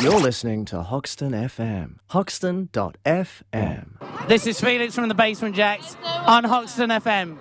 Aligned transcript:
You're 0.00 0.18
listening 0.18 0.64
to 0.66 0.82
Hoxton 0.82 1.32
FM. 1.32 1.96
Hoxton.fm. 2.08 3.86
This 4.28 4.46
is 4.46 4.60
Felix 4.60 4.94
from 4.94 5.08
the 5.08 5.14
Basement 5.14 5.54
Jaxx 5.54 5.96
on 6.26 6.44
Hoxton 6.44 6.88
FM. 6.90 7.36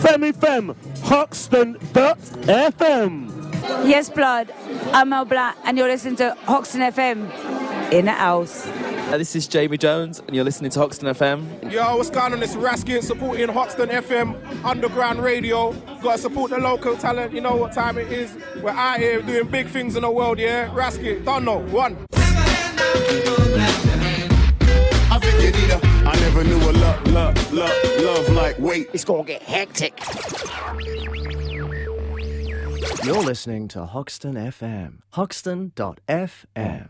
Femi 0.00 0.34
Fem, 0.34 0.74
Hoxton.fm. 1.04 1.88
Yes, 3.88 4.10
blood. 4.10 4.52
I'm 4.92 5.08
Mel 5.08 5.24
Black, 5.24 5.56
and 5.64 5.78
you're 5.78 5.88
listening 5.88 6.16
to 6.16 6.34
Hoxton 6.44 6.82
FM 6.82 7.30
in 7.92 8.04
the 8.04 8.12
house. 8.12 8.66
Uh, 9.06 9.18
this 9.18 9.36
is 9.36 9.46
Jamie 9.46 9.76
Jones, 9.78 10.20
and 10.26 10.34
you're 10.34 10.44
listening 10.44 10.70
to 10.72 10.80
Hoxton 10.80 11.06
FM. 11.08 11.70
Yo, 11.70 11.96
what's 11.96 12.10
going 12.10 12.32
on? 12.32 12.42
It's 12.42 12.56
Raskin 12.56 13.02
supporting 13.02 13.48
Hoxton 13.48 13.88
FM 13.88 14.64
Underground 14.64 15.22
Radio. 15.22 15.72
Gotta 16.02 16.18
support 16.18 16.50
the 16.50 16.58
local 16.58 16.96
talent. 16.96 17.32
You 17.32 17.40
know 17.40 17.54
what 17.54 17.72
time 17.72 17.96
it 17.98 18.10
is. 18.10 18.36
We're 18.62 18.70
out 18.70 18.98
here 18.98 19.22
doing 19.22 19.46
big 19.48 19.68
things 19.68 19.94
in 19.94 20.02
the 20.02 20.10
world, 20.10 20.38
yeah? 20.38 20.68
Raskin, 20.74 21.24
don't 21.24 21.44
know. 21.44 21.58
One. 21.58 21.96
I 25.10 25.18
think 25.20 25.42
you 25.42 25.52
need 25.60 25.70
a. 25.70 25.80
I 26.08 26.16
never 26.20 26.42
knew 26.42 26.56
a 26.56 26.72
love, 26.72 27.06
love, 27.12 27.52
love, 27.52 27.72
love 28.02 28.28
like 28.30 28.58
wait. 28.58 28.88
It's 28.92 29.04
gonna 29.04 29.22
get 29.24 29.42
hectic. 29.42 30.00
You're 33.04 33.22
listening 33.22 33.68
to 33.68 33.84
Hoxton 33.84 34.34
FM. 34.34 35.00
Hoxton.fm. 35.10 36.88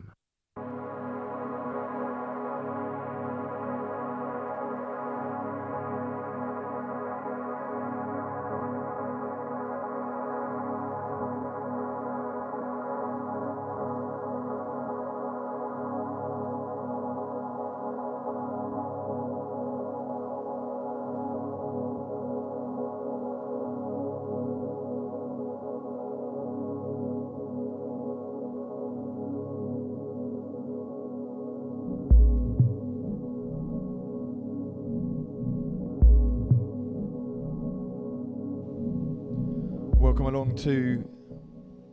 Welcome 40.65 40.83
along 40.83 41.09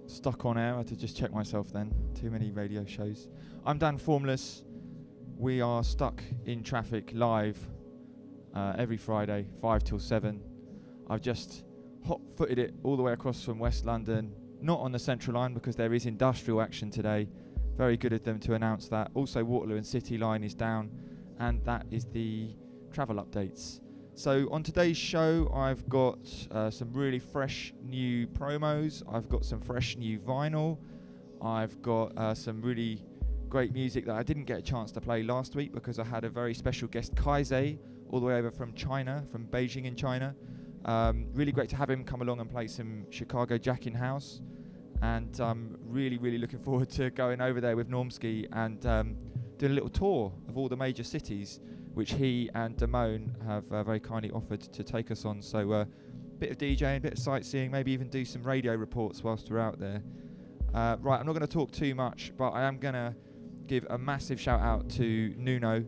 to 0.07 0.13
Stuck 0.13 0.45
on 0.45 0.57
Air. 0.57 0.75
I 0.75 0.77
had 0.77 0.87
to 0.87 0.95
just 0.95 1.17
check 1.17 1.33
myself 1.33 1.71
then. 1.73 1.93
Too 2.15 2.29
many 2.29 2.51
radio 2.51 2.85
shows. 2.85 3.27
I'm 3.65 3.77
Dan 3.77 3.97
Formless. 3.97 4.63
We 5.37 5.61
are 5.61 5.83
stuck 5.83 6.23
in 6.45 6.63
Trafik 6.63 7.11
live 7.13 7.57
uh, 8.55 8.73
every 8.77 8.97
Friday, 8.97 9.45
5 9.61 9.83
till 9.83 9.99
7. 9.99 10.41
I've 11.09 11.21
just 11.21 11.65
hot 12.07 12.21
footed 12.37 12.59
it 12.59 12.73
all 12.83 12.95
the 12.95 13.03
way 13.03 13.13
across 13.13 13.43
from 13.43 13.59
West 13.59 13.85
London, 13.85 14.33
not 14.61 14.79
on 14.79 14.91
the 14.91 14.99
Central 14.99 15.35
Line 15.35 15.53
because 15.53 15.75
there 15.75 15.93
is 15.93 16.05
industrial 16.05 16.61
action 16.61 16.89
today. 16.89 17.27
Very 17.77 17.97
good 17.97 18.13
of 18.13 18.23
them 18.23 18.39
to 18.39 18.53
announce 18.53 18.87
that. 18.89 19.11
Also, 19.15 19.43
Waterloo 19.43 19.77
and 19.77 19.85
City 19.85 20.17
Line 20.17 20.43
is 20.43 20.53
down, 20.53 20.91
and 21.39 21.63
that 21.65 21.85
is 21.91 22.05
the 22.05 22.55
travel 22.93 23.15
updates. 23.17 23.81
So 24.21 24.47
on 24.51 24.61
today's 24.61 24.97
show, 24.97 25.51
I've 25.51 25.89
got 25.89 26.19
uh, 26.51 26.69
some 26.69 26.93
really 26.93 27.17
fresh 27.17 27.73
new 27.83 28.27
promos. 28.27 29.01
I've 29.11 29.27
got 29.27 29.43
some 29.43 29.59
fresh 29.59 29.97
new 29.97 30.19
vinyl. 30.19 30.77
I've 31.41 31.81
got 31.81 32.15
uh, 32.15 32.35
some 32.35 32.61
really 32.61 33.03
great 33.49 33.73
music 33.73 34.05
that 34.05 34.13
I 34.13 34.21
didn't 34.21 34.43
get 34.43 34.59
a 34.59 34.61
chance 34.61 34.91
to 34.91 35.01
play 35.01 35.23
last 35.23 35.55
week 35.55 35.73
because 35.73 35.97
I 35.97 36.03
had 36.03 36.23
a 36.23 36.29
very 36.29 36.53
special 36.53 36.87
guest, 36.87 37.15
Kaizei, 37.15 37.79
all 38.11 38.19
the 38.19 38.27
way 38.27 38.35
over 38.35 38.51
from 38.51 38.73
China, 38.73 39.25
from 39.31 39.47
Beijing 39.47 39.85
in 39.85 39.95
China. 39.95 40.35
Um, 40.85 41.25
really 41.33 41.51
great 41.51 41.69
to 41.69 41.75
have 41.75 41.89
him 41.89 42.03
come 42.03 42.21
along 42.21 42.41
and 42.41 42.47
play 42.47 42.67
some 42.67 43.07
Chicago 43.09 43.57
Jack 43.57 43.87
in 43.87 43.93
House. 43.95 44.39
And 45.01 45.35
I'm 45.39 45.79
really, 45.81 46.19
really 46.19 46.37
looking 46.37 46.59
forward 46.59 46.91
to 46.91 47.09
going 47.09 47.41
over 47.41 47.59
there 47.59 47.75
with 47.75 47.89
Normski 47.89 48.47
and 48.51 48.85
um, 48.85 49.17
doing 49.57 49.71
a 49.71 49.73
little 49.73 49.89
tour 49.89 50.31
of 50.47 50.59
all 50.59 50.69
the 50.69 50.77
major 50.77 51.03
cities 51.03 51.59
which 51.93 52.13
he 52.13 52.49
and 52.55 52.75
Damone 52.77 53.29
have 53.45 53.71
uh, 53.71 53.83
very 53.83 53.99
kindly 53.99 54.31
offered 54.31 54.61
to 54.61 54.83
take 54.83 55.11
us 55.11 55.25
on. 55.25 55.41
So, 55.41 55.71
a 55.71 55.81
uh, 55.81 55.85
bit 56.39 56.51
of 56.51 56.57
DJing, 56.57 56.97
a 56.97 56.99
bit 56.99 57.13
of 57.13 57.19
sightseeing, 57.19 57.71
maybe 57.71 57.91
even 57.91 58.09
do 58.09 58.25
some 58.25 58.43
radio 58.43 58.73
reports 58.75 59.23
whilst 59.23 59.49
we're 59.51 59.59
out 59.59 59.79
there. 59.79 60.01
Uh, 60.73 60.97
right, 61.01 61.19
I'm 61.19 61.25
not 61.25 61.33
going 61.33 61.41
to 61.41 61.47
talk 61.47 61.71
too 61.71 61.93
much, 61.93 62.31
but 62.37 62.49
I 62.51 62.63
am 62.63 62.77
going 62.77 62.93
to 62.93 63.13
give 63.67 63.85
a 63.89 63.97
massive 63.97 64.39
shout 64.39 64.61
out 64.61 64.89
to 64.91 65.33
Nuno 65.37 65.83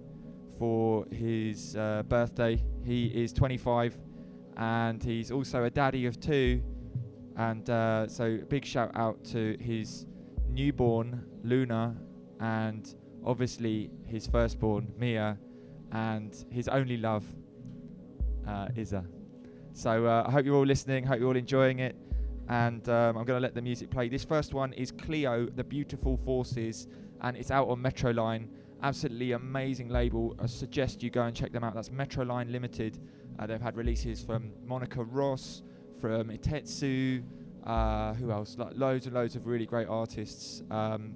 for 0.57 1.05
his 1.11 1.75
uh, 1.75 2.03
birthday. 2.07 2.61
He 2.85 3.07
is 3.07 3.33
25 3.33 3.97
and 4.57 5.03
he's 5.03 5.31
also 5.31 5.63
a 5.63 5.69
daddy 5.69 6.05
of 6.05 6.19
two. 6.19 6.61
And 7.35 7.67
uh, 7.69 8.07
so, 8.07 8.37
big 8.49 8.63
shout 8.63 8.91
out 8.93 9.23
to 9.25 9.57
his 9.59 10.05
newborn, 10.49 11.25
Luna, 11.43 11.95
and 12.39 12.93
obviously 13.25 13.89
his 14.05 14.27
firstborn, 14.27 14.93
Mia 14.97 15.37
and 15.93 16.45
his 16.49 16.67
only 16.67 16.97
love, 16.97 17.23
uh, 18.47 18.67
Isa. 18.75 19.05
So 19.73 20.05
uh, 20.05 20.25
I 20.27 20.31
hope 20.31 20.45
you're 20.45 20.55
all 20.55 20.65
listening. 20.65 21.05
Hope 21.05 21.19
you're 21.19 21.29
all 21.29 21.37
enjoying 21.37 21.79
it. 21.79 21.95
And 22.49 22.87
um, 22.89 23.15
I'm 23.15 23.23
going 23.25 23.37
to 23.37 23.39
let 23.39 23.53
the 23.53 23.61
music 23.61 23.89
play. 23.89 24.09
This 24.09 24.25
first 24.25 24.53
one 24.53 24.73
is 24.73 24.91
Cleo, 24.91 25.45
The 25.45 25.63
Beautiful 25.63 26.17
Forces, 26.17 26.87
and 27.21 27.37
it's 27.37 27.51
out 27.51 27.69
on 27.69 27.81
Metroline. 27.81 28.47
Absolutely 28.81 29.31
amazing 29.31 29.87
label. 29.87 30.35
I 30.41 30.47
suggest 30.47 31.01
you 31.03 31.09
go 31.09 31.23
and 31.23 31.35
check 31.35 31.53
them 31.53 31.63
out. 31.63 31.75
That's 31.75 31.89
Metroline 31.89 32.51
Limited. 32.51 32.99
Uh, 33.39 33.45
they've 33.45 33.61
had 33.61 33.77
releases 33.77 34.21
from 34.21 34.51
Monica 34.65 35.03
Ross, 35.03 35.61
from 36.01 36.29
Itetsu, 36.29 37.23
uh, 37.65 38.13
who 38.15 38.31
else? 38.31 38.57
Like 38.57 38.73
loads 38.75 39.05
and 39.05 39.15
loads 39.15 39.35
of 39.35 39.47
really 39.47 39.65
great 39.65 39.87
artists. 39.87 40.63
Um, 40.69 41.13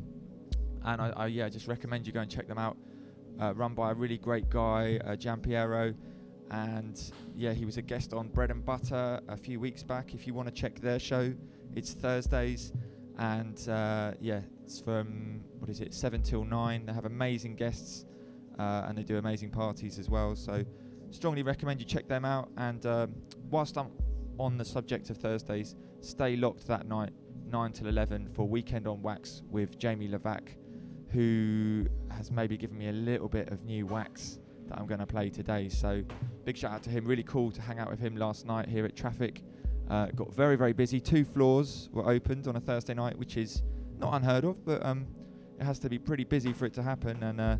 and 0.85 1.01
I, 1.01 1.09
I, 1.09 1.27
yeah, 1.27 1.49
just 1.49 1.67
recommend 1.67 2.07
you 2.07 2.13
go 2.13 2.21
and 2.21 2.31
check 2.31 2.47
them 2.47 2.57
out 2.57 2.77
uh, 3.41 3.53
run 3.53 3.73
by 3.73 3.91
a 3.91 3.93
really 3.93 4.17
great 4.17 4.49
guy, 4.49 4.99
uh, 5.05 5.15
Giampiero. 5.15 5.95
And 6.49 6.99
yeah, 7.35 7.53
he 7.53 7.65
was 7.65 7.77
a 7.77 7.81
guest 7.81 8.13
on 8.13 8.29
Bread 8.29 8.51
and 8.51 8.63
Butter 8.63 9.19
a 9.27 9.37
few 9.37 9.59
weeks 9.59 9.83
back. 9.83 10.13
If 10.13 10.25
you 10.25 10.33
want 10.33 10.47
to 10.47 10.53
check 10.53 10.79
their 10.79 10.99
show, 10.99 11.33
it's 11.75 11.93
Thursdays. 11.93 12.71
And 13.17 13.57
uh, 13.67 14.13
yeah, 14.21 14.41
it's 14.63 14.79
from, 14.79 15.41
what 15.59 15.69
is 15.69 15.81
it, 15.81 15.93
7 15.93 16.21
till 16.21 16.43
9. 16.43 16.85
They 16.85 16.93
have 16.93 17.05
amazing 17.05 17.55
guests 17.55 18.05
uh, 18.57 18.85
and 18.87 18.97
they 18.97 19.03
do 19.03 19.17
amazing 19.17 19.49
parties 19.51 19.99
as 19.99 20.09
well. 20.09 20.35
So, 20.35 20.63
strongly 21.09 21.43
recommend 21.43 21.79
you 21.79 21.85
check 21.85 22.07
them 22.07 22.25
out. 22.25 22.49
And 22.57 22.85
um, 22.85 23.15
whilst 23.49 23.77
I'm 23.77 23.91
on 24.39 24.57
the 24.57 24.65
subject 24.65 25.09
of 25.09 25.17
Thursdays, 25.17 25.75
stay 26.01 26.35
locked 26.35 26.67
that 26.67 26.87
night, 26.87 27.11
9 27.49 27.71
till 27.73 27.87
11, 27.87 28.29
for 28.33 28.47
Weekend 28.47 28.87
on 28.87 29.01
Wax 29.01 29.41
with 29.49 29.77
Jamie 29.77 30.07
Levac 30.07 30.55
who 31.11 31.87
has 32.17 32.31
maybe 32.31 32.57
given 32.57 32.78
me 32.78 32.89
a 32.89 32.94
little 32.94 33.29
bit 33.29 33.50
of 33.50 33.63
new 33.63 33.85
wax 33.85 34.39
that 34.67 34.78
I'm 34.78 34.88
going 34.88 35.00
to 35.00 35.05
play 35.05 35.29
today. 35.29 35.69
So 35.69 36.03
big 36.44 36.57
shout 36.57 36.73
out 36.73 36.83
to 36.83 36.89
him. 36.89 37.05
Really 37.05 37.23
cool 37.23 37.51
to 37.51 37.61
hang 37.61 37.79
out 37.79 37.89
with 37.89 38.00
him 38.00 38.17
last 38.17 38.45
night 38.45 38.67
here 38.67 38.85
at 38.85 38.95
Trafik. 38.95 39.41
Uh, 39.89 40.07
got 40.07 40.33
very 40.33 40.57
very 40.57 40.73
busy. 40.73 41.00
Two 41.00 41.23
floors 41.23 41.89
were 41.94 42.09
opened 42.09 42.47
on 42.47 42.55
a 42.55 42.59
Thursday 42.59 42.94
night, 42.94 43.17
which 43.17 43.38
is 43.38 43.63
not 43.97 44.13
unheard 44.13 44.44
of, 44.44 44.66
but 44.66 44.85
um, 44.85 45.07
it 45.59 45.63
has 45.63 45.79
to 45.79 45.89
be 45.89 45.97
pretty 45.97 46.23
busy 46.23 46.53
for 46.53 46.66
it 46.66 46.73
to 46.73 46.83
happen. 46.83 47.23
And 47.23 47.39
uh, 47.39 47.57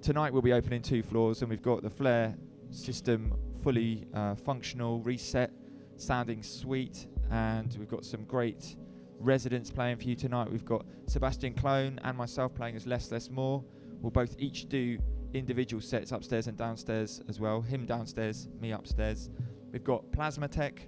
tonight 0.00 0.32
we'll 0.32 0.42
be 0.42 0.52
opening 0.52 0.82
two 0.82 1.02
floors, 1.02 1.42
and 1.42 1.50
we've 1.50 1.62
got 1.62 1.82
the 1.82 1.90
Flare 1.90 2.36
system 2.70 3.34
fully 3.62 4.06
uh, 4.14 4.34
functional, 4.34 5.00
reset, 5.00 5.50
sounding 5.96 6.42
sweet, 6.42 7.06
and 7.30 7.74
we've 7.78 7.88
got 7.88 8.04
some 8.04 8.24
great 8.24 8.76
residents 9.18 9.70
playing 9.70 9.96
for 9.96 10.04
you 10.04 10.14
tonight. 10.14 10.50
We've 10.50 10.64
got 10.64 10.84
Sebastian 11.06 11.54
Clone 11.54 11.98
and 12.04 12.16
myself 12.16 12.54
playing 12.54 12.76
as 12.76 12.86
Less 12.86 13.10
Less 13.10 13.30
More. 13.30 13.64
We'll 14.04 14.10
both 14.10 14.36
each 14.38 14.68
do 14.68 14.98
individual 15.32 15.80
sets 15.80 16.12
upstairs 16.12 16.46
and 16.46 16.58
downstairs 16.58 17.22
as 17.26 17.40
well. 17.40 17.62
Him 17.62 17.86
downstairs, 17.86 18.48
me 18.60 18.72
upstairs. 18.72 19.30
We've 19.72 19.82
got 19.82 20.12
Plasma 20.12 20.46
Tech 20.46 20.86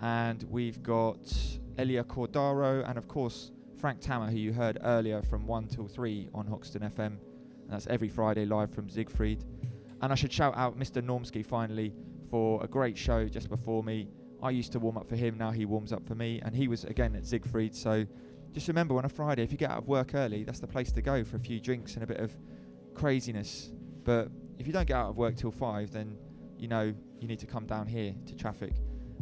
and 0.00 0.40
we've 0.44 0.80
got 0.80 1.18
Elia 1.78 2.04
Cordaro 2.04 2.88
and 2.88 2.96
of 2.96 3.08
course 3.08 3.50
Frank 3.76 3.98
Tammer, 4.00 4.30
who 4.30 4.36
you 4.36 4.52
heard 4.52 4.78
earlier 4.84 5.20
from 5.20 5.48
1 5.48 5.66
till 5.66 5.88
3 5.88 6.28
on 6.32 6.46
Hoxton 6.46 6.82
FM. 6.82 7.06
And 7.06 7.70
that's 7.70 7.88
every 7.88 8.08
Friday 8.08 8.46
live 8.46 8.72
from 8.72 8.88
Siegfried. 8.88 9.44
And 10.00 10.12
I 10.12 10.14
should 10.14 10.32
shout 10.32 10.56
out 10.56 10.78
Mr. 10.78 11.02
Normski 11.02 11.44
finally 11.44 11.92
for 12.30 12.62
a 12.62 12.68
great 12.68 12.96
show 12.96 13.26
just 13.26 13.48
before 13.48 13.82
me. 13.82 14.06
I 14.40 14.50
used 14.50 14.70
to 14.72 14.78
warm 14.78 14.96
up 14.96 15.08
for 15.08 15.16
him, 15.16 15.36
now 15.36 15.50
he 15.50 15.64
warms 15.64 15.92
up 15.92 16.06
for 16.06 16.14
me, 16.14 16.40
and 16.44 16.54
he 16.54 16.68
was 16.68 16.84
again 16.84 17.16
at 17.16 17.26
Siegfried. 17.26 17.74
So 17.74 18.06
just 18.54 18.68
remember 18.68 18.96
on 18.96 19.04
a 19.04 19.08
Friday, 19.08 19.42
if 19.42 19.50
you 19.50 19.58
get 19.58 19.70
out 19.70 19.78
of 19.78 19.88
work 19.88 20.14
early, 20.14 20.44
that's 20.44 20.60
the 20.60 20.66
place 20.66 20.92
to 20.92 21.02
go 21.02 21.24
for 21.24 21.36
a 21.36 21.40
few 21.40 21.60
drinks 21.60 21.94
and 21.94 22.04
a 22.04 22.06
bit 22.06 22.20
of 22.20 22.32
craziness. 22.94 23.72
But 24.04 24.28
if 24.58 24.66
you 24.66 24.72
don't 24.72 24.86
get 24.86 24.96
out 24.96 25.10
of 25.10 25.18
work 25.18 25.36
till 25.36 25.50
five, 25.50 25.92
then 25.92 26.16
you 26.56 26.68
know 26.68 26.94
you 27.20 27.28
need 27.28 27.40
to 27.40 27.46
come 27.46 27.66
down 27.66 27.88
here 27.88 28.14
to 28.26 28.34
Trafik 28.34 28.76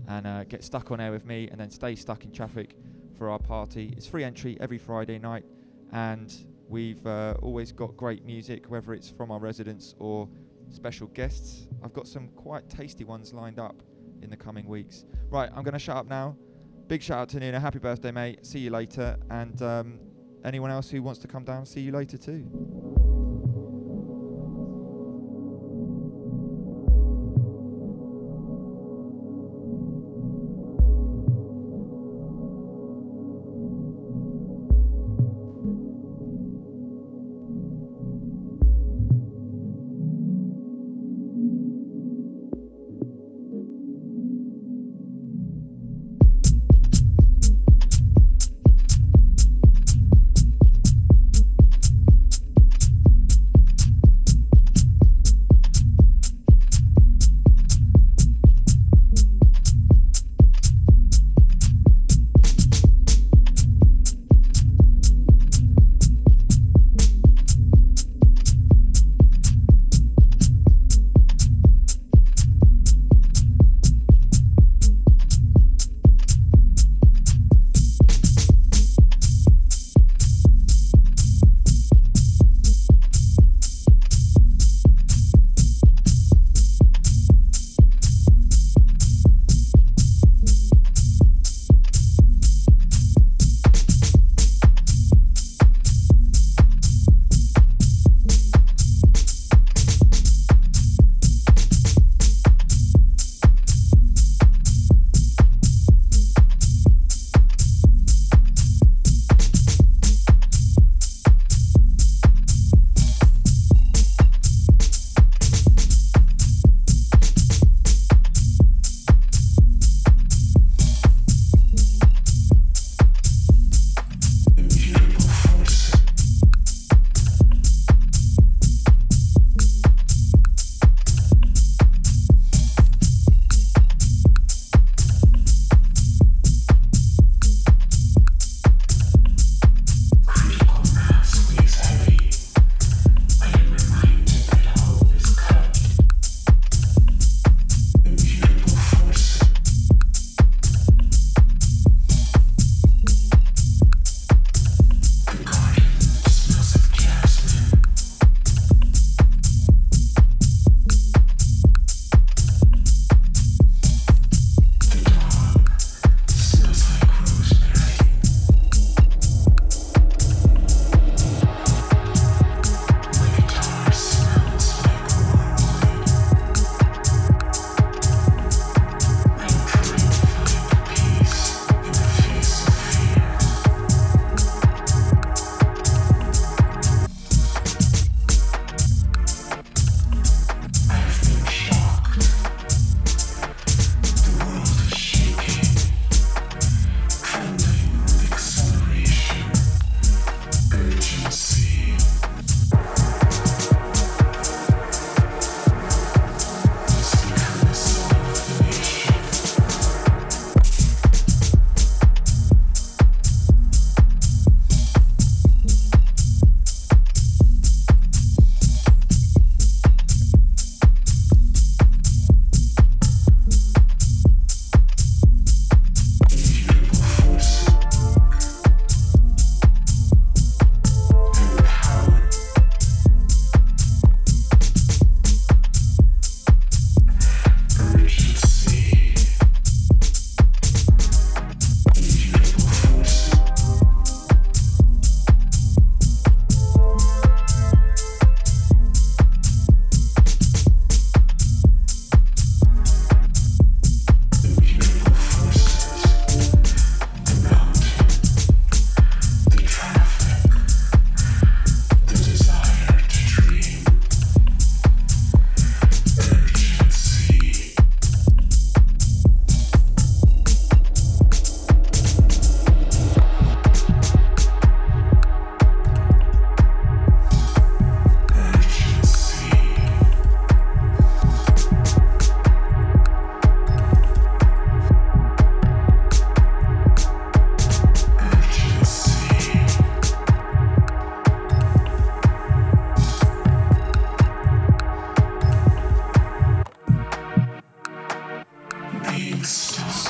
and 0.06 0.26
uh, 0.26 0.44
get 0.44 0.62
stuck 0.62 0.90
on 0.90 1.00
air 1.00 1.10
with 1.10 1.24
me 1.24 1.48
and 1.50 1.58
then 1.58 1.70
stay 1.70 1.94
stuck 1.94 2.24
in 2.24 2.30
Trafik 2.30 2.72
for 3.16 3.30
our 3.30 3.38
party. 3.38 3.94
It's 3.96 4.06
free 4.06 4.22
entry 4.22 4.58
every 4.60 4.78
Friday 4.78 5.18
night, 5.18 5.46
and 5.92 6.32
we've 6.68 7.04
uh, 7.06 7.34
always 7.40 7.72
got 7.72 7.96
great 7.96 8.26
music, 8.26 8.66
whether 8.68 8.92
it's 8.92 9.08
from 9.08 9.30
our 9.30 9.38
residents 9.38 9.94
or 9.98 10.28
special 10.68 11.06
guests. 11.08 11.68
I've 11.82 11.94
got 11.94 12.06
some 12.06 12.28
quite 12.28 12.68
tasty 12.68 13.04
ones 13.04 13.32
lined 13.32 13.58
up 13.58 13.82
in 14.20 14.28
the 14.28 14.36
coming 14.36 14.66
weeks. 14.66 15.06
Right, 15.30 15.50
I'm 15.54 15.62
going 15.62 15.72
to 15.72 15.78
shut 15.78 15.96
up 15.96 16.06
now. 16.06 16.36
Big 16.92 17.02
shout 17.02 17.20
out 17.20 17.28
to 17.30 17.40
Nina. 17.40 17.58
Happy 17.58 17.78
birthday, 17.78 18.10
mate. 18.10 18.44
See 18.44 18.58
you 18.58 18.68
later. 18.68 19.16
And 19.30 19.62
um, 19.62 19.98
anyone 20.44 20.70
else 20.70 20.90
who 20.90 21.02
wants 21.02 21.20
to 21.20 21.26
come 21.26 21.42
down, 21.42 21.64
see 21.64 21.80
you 21.80 21.90
later 21.90 22.18
too. 22.18 22.91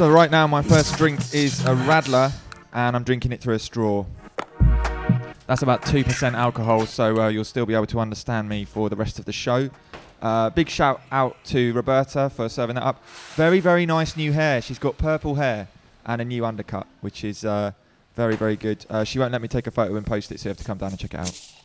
So 0.02 0.10
right 0.10 0.32
now 0.32 0.48
my 0.48 0.62
first 0.62 0.96
drink 0.96 1.20
is 1.32 1.60
a 1.60 1.76
Radler 1.86 2.32
and 2.72 2.96
I'm 2.96 3.04
drinking 3.04 3.30
it 3.30 3.40
through 3.40 3.54
a 3.54 3.58
straw. 3.60 4.04
That's 5.46 5.62
about 5.62 5.82
2% 5.82 6.32
alcohol, 6.32 6.86
so 6.86 7.22
uh, 7.22 7.28
you'll 7.28 7.44
still 7.44 7.66
be 7.66 7.74
able 7.74 7.86
to 7.86 8.00
understand 8.00 8.48
me 8.48 8.64
for 8.64 8.90
the 8.90 8.96
rest 8.96 9.20
of 9.20 9.26
the 9.26 9.32
show. 9.32 9.70
Uh, 10.20 10.50
big 10.50 10.68
shout 10.68 11.02
out 11.12 11.36
to 11.44 11.72
Roberta 11.72 12.30
for 12.30 12.48
serving 12.48 12.74
that 12.74 12.82
up. 12.82 13.00
Very, 13.36 13.60
very 13.60 13.86
nice 13.86 14.16
new 14.16 14.32
hair. 14.32 14.60
She's 14.60 14.80
got 14.80 14.98
purple 14.98 15.36
hair 15.36 15.68
and 16.04 16.20
a 16.20 16.24
new 16.24 16.44
undercut, 16.44 16.88
which 17.00 17.22
is 17.22 17.44
uh, 17.44 17.70
very, 18.16 18.34
very 18.34 18.56
good. 18.56 18.84
Uh, 18.90 19.04
she 19.04 19.20
won't 19.20 19.30
let 19.30 19.40
me 19.40 19.46
take 19.46 19.68
a 19.68 19.70
photo 19.70 19.94
and 19.94 20.04
post 20.04 20.32
it, 20.32 20.40
so 20.40 20.48
you 20.48 20.50
have 20.50 20.58
to 20.58 20.64
come 20.64 20.78
down 20.78 20.90
and 20.90 20.98
check 20.98 21.14
it 21.14 21.20
out. 21.20 21.61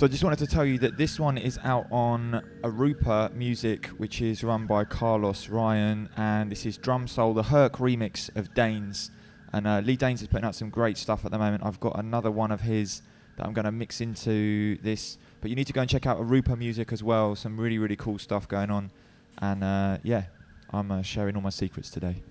So 0.00 0.06
I 0.06 0.08
just 0.08 0.24
wanted 0.24 0.38
to 0.38 0.46
tell 0.46 0.64
you 0.64 0.78
that 0.78 0.96
this 0.96 1.20
one 1.20 1.36
is 1.36 1.58
out 1.62 1.86
on 1.90 2.42
Arupa 2.62 3.34
Music, 3.34 3.88
which 3.98 4.22
is 4.22 4.42
run 4.42 4.66
by 4.66 4.82
Carlos 4.82 5.50
Ryan, 5.50 6.08
and 6.16 6.50
this 6.50 6.64
is 6.64 6.78
Drum 6.78 7.06
Soul, 7.06 7.34
the 7.34 7.42
Herc 7.42 7.74
remix 7.74 8.34
of 8.34 8.54
Danes. 8.54 9.10
And 9.52 9.66
uh, 9.66 9.82
Lee 9.84 9.96
Danes 9.96 10.22
is 10.22 10.28
putting 10.28 10.46
out 10.46 10.54
some 10.54 10.70
great 10.70 10.96
stuff 10.96 11.26
at 11.26 11.32
the 11.32 11.38
moment. 11.38 11.66
I've 11.66 11.80
got 11.80 11.98
another 11.98 12.30
one 12.30 12.50
of 12.50 12.62
his 12.62 13.02
that 13.36 13.44
I'm 13.44 13.52
going 13.52 13.66
to 13.66 13.72
mix 13.72 14.00
into 14.00 14.78
this. 14.78 15.18
But 15.42 15.50
you 15.50 15.54
need 15.54 15.66
to 15.66 15.74
go 15.74 15.82
and 15.82 15.90
check 15.90 16.06
out 16.06 16.18
Arupa 16.18 16.56
Music 16.56 16.94
as 16.94 17.02
well. 17.02 17.36
Some 17.36 17.60
really, 17.60 17.76
really 17.76 17.96
cool 17.96 18.18
stuff 18.18 18.48
going 18.48 18.70
on. 18.70 18.90
And 19.36 19.62
uh, 19.62 19.98
yeah, 20.02 20.22
I'm 20.70 20.90
uh, 20.90 21.02
sharing 21.02 21.36
all 21.36 21.42
my 21.42 21.50
secrets 21.50 21.90
today. 21.90 22.22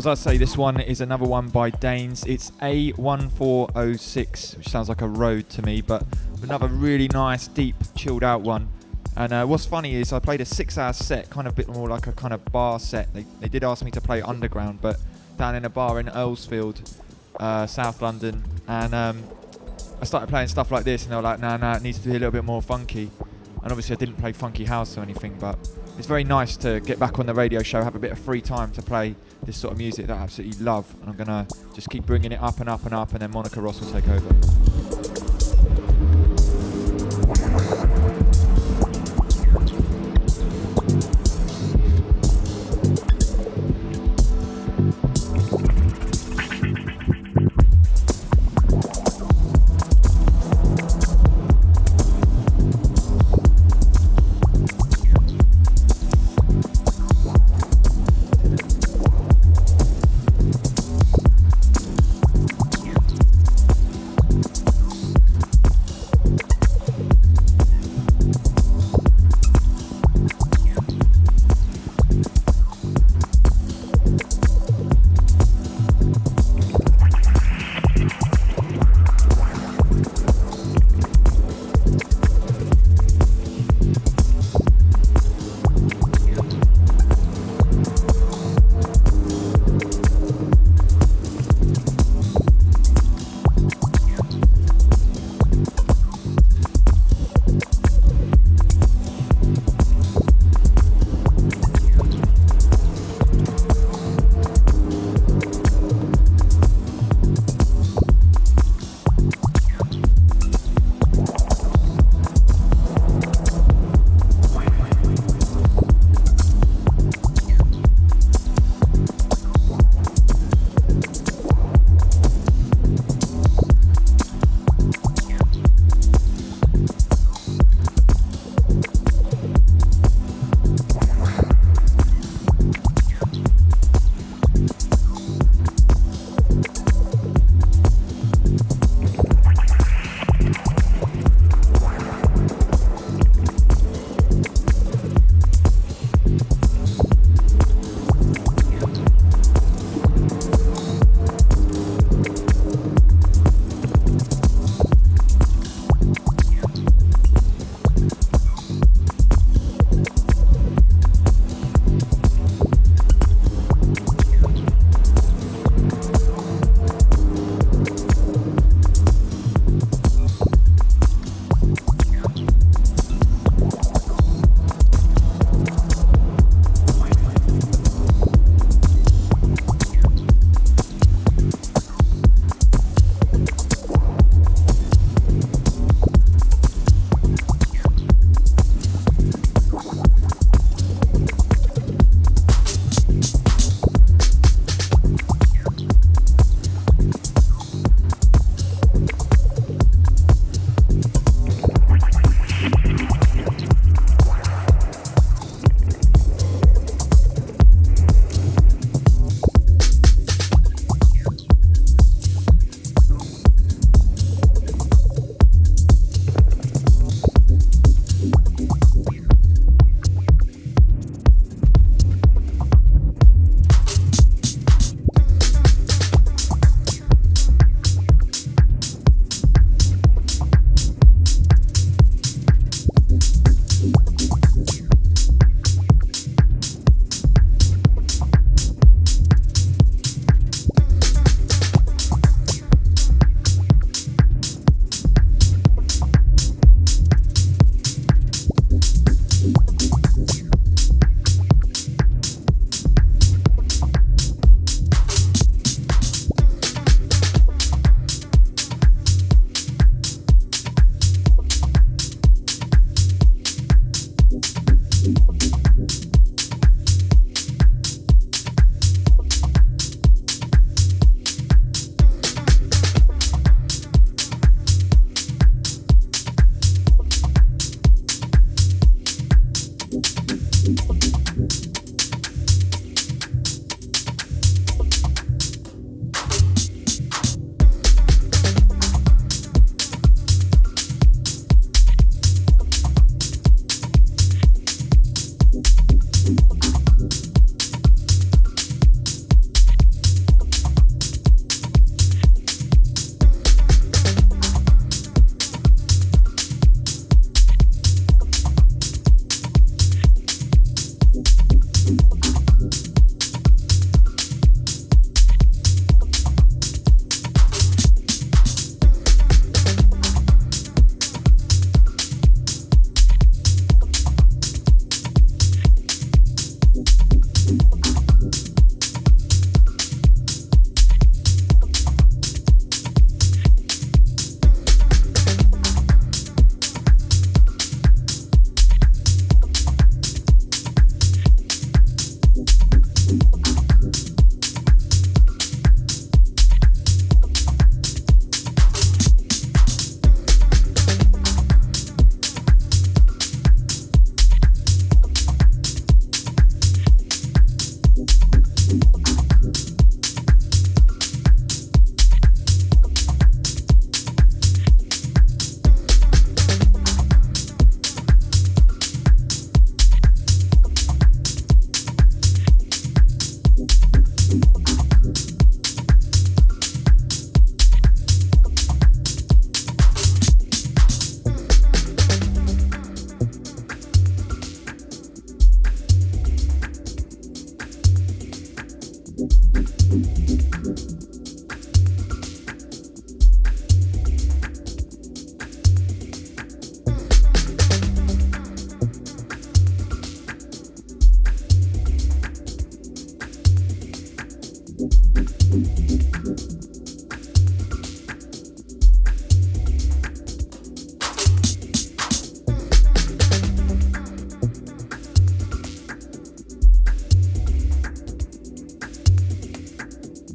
As 0.00 0.06
I 0.06 0.14
say, 0.14 0.38
this 0.38 0.56
one 0.56 0.80
is 0.80 1.02
another 1.02 1.26
one 1.26 1.48
by 1.50 1.68
Danes. 1.68 2.24
It's 2.24 2.52
A1406, 2.62 4.56
which 4.56 4.68
sounds 4.68 4.88
like 4.88 5.02
a 5.02 5.06
road 5.06 5.50
to 5.50 5.60
me, 5.60 5.82
but 5.82 6.06
another 6.42 6.68
really 6.68 7.06
nice, 7.08 7.48
deep, 7.48 7.76
chilled 7.94 8.24
out 8.24 8.40
one. 8.40 8.70
And 9.14 9.30
uh, 9.30 9.44
what's 9.44 9.66
funny 9.66 9.94
is 9.94 10.14
I 10.14 10.18
played 10.18 10.40
a 10.40 10.46
six-hour 10.46 10.94
set, 10.94 11.28
kind 11.28 11.46
of 11.46 11.52
a 11.52 11.56
bit 11.56 11.68
more 11.68 11.86
like 11.86 12.06
a 12.06 12.12
kind 12.12 12.32
of 12.32 12.42
bar 12.46 12.78
set. 12.78 13.12
They, 13.12 13.26
they 13.40 13.48
did 13.48 13.62
ask 13.62 13.84
me 13.84 13.90
to 13.90 14.00
play 14.00 14.22
underground, 14.22 14.80
but 14.80 14.98
down 15.36 15.54
in 15.54 15.66
a 15.66 15.68
bar 15.68 16.00
in 16.00 16.06
Earlsfield, 16.06 16.98
uh, 17.38 17.66
South 17.66 18.00
London, 18.00 18.42
and 18.68 18.94
um, 18.94 19.22
I 20.00 20.06
started 20.06 20.30
playing 20.30 20.48
stuff 20.48 20.70
like 20.70 20.84
this, 20.84 21.02
and 21.02 21.12
they 21.12 21.16
were 21.16 21.20
like, 21.20 21.40
"No, 21.40 21.48
nah, 21.48 21.56
no, 21.58 21.72
nah, 21.72 21.76
it 21.76 21.82
needs 21.82 21.98
to 21.98 22.04
be 22.08 22.12
a 22.12 22.14
little 22.14 22.30
bit 22.30 22.44
more 22.44 22.62
funky." 22.62 23.10
And 23.62 23.70
obviously, 23.70 23.96
I 23.96 23.98
didn't 23.98 24.16
play 24.16 24.32
funky 24.32 24.64
house 24.64 24.96
or 24.96 25.02
anything, 25.02 25.36
but 25.38 25.58
it's 26.00 26.08
very 26.08 26.24
nice 26.24 26.56
to 26.56 26.80
get 26.80 26.98
back 26.98 27.18
on 27.18 27.26
the 27.26 27.34
radio 27.34 27.62
show, 27.62 27.84
have 27.84 27.94
a 27.94 27.98
bit 27.98 28.10
of 28.10 28.18
free 28.18 28.40
time 28.40 28.72
to 28.72 28.80
play 28.80 29.14
this 29.42 29.58
sort 29.58 29.72
of 29.72 29.76
music 29.76 30.06
that 30.06 30.16
I 30.16 30.22
absolutely 30.22 30.64
love. 30.64 30.90
And 31.02 31.10
I'm 31.10 31.16
gonna 31.16 31.46
just 31.74 31.90
keep 31.90 32.06
bringing 32.06 32.32
it 32.32 32.40
up 32.40 32.58
and 32.58 32.70
up 32.70 32.86
and 32.86 32.94
up, 32.94 33.10
and 33.12 33.20
then 33.20 33.30
Monica 33.30 33.60
Ross 33.60 33.82
will 33.82 33.92
take 33.92 34.08
over. 34.08 34.99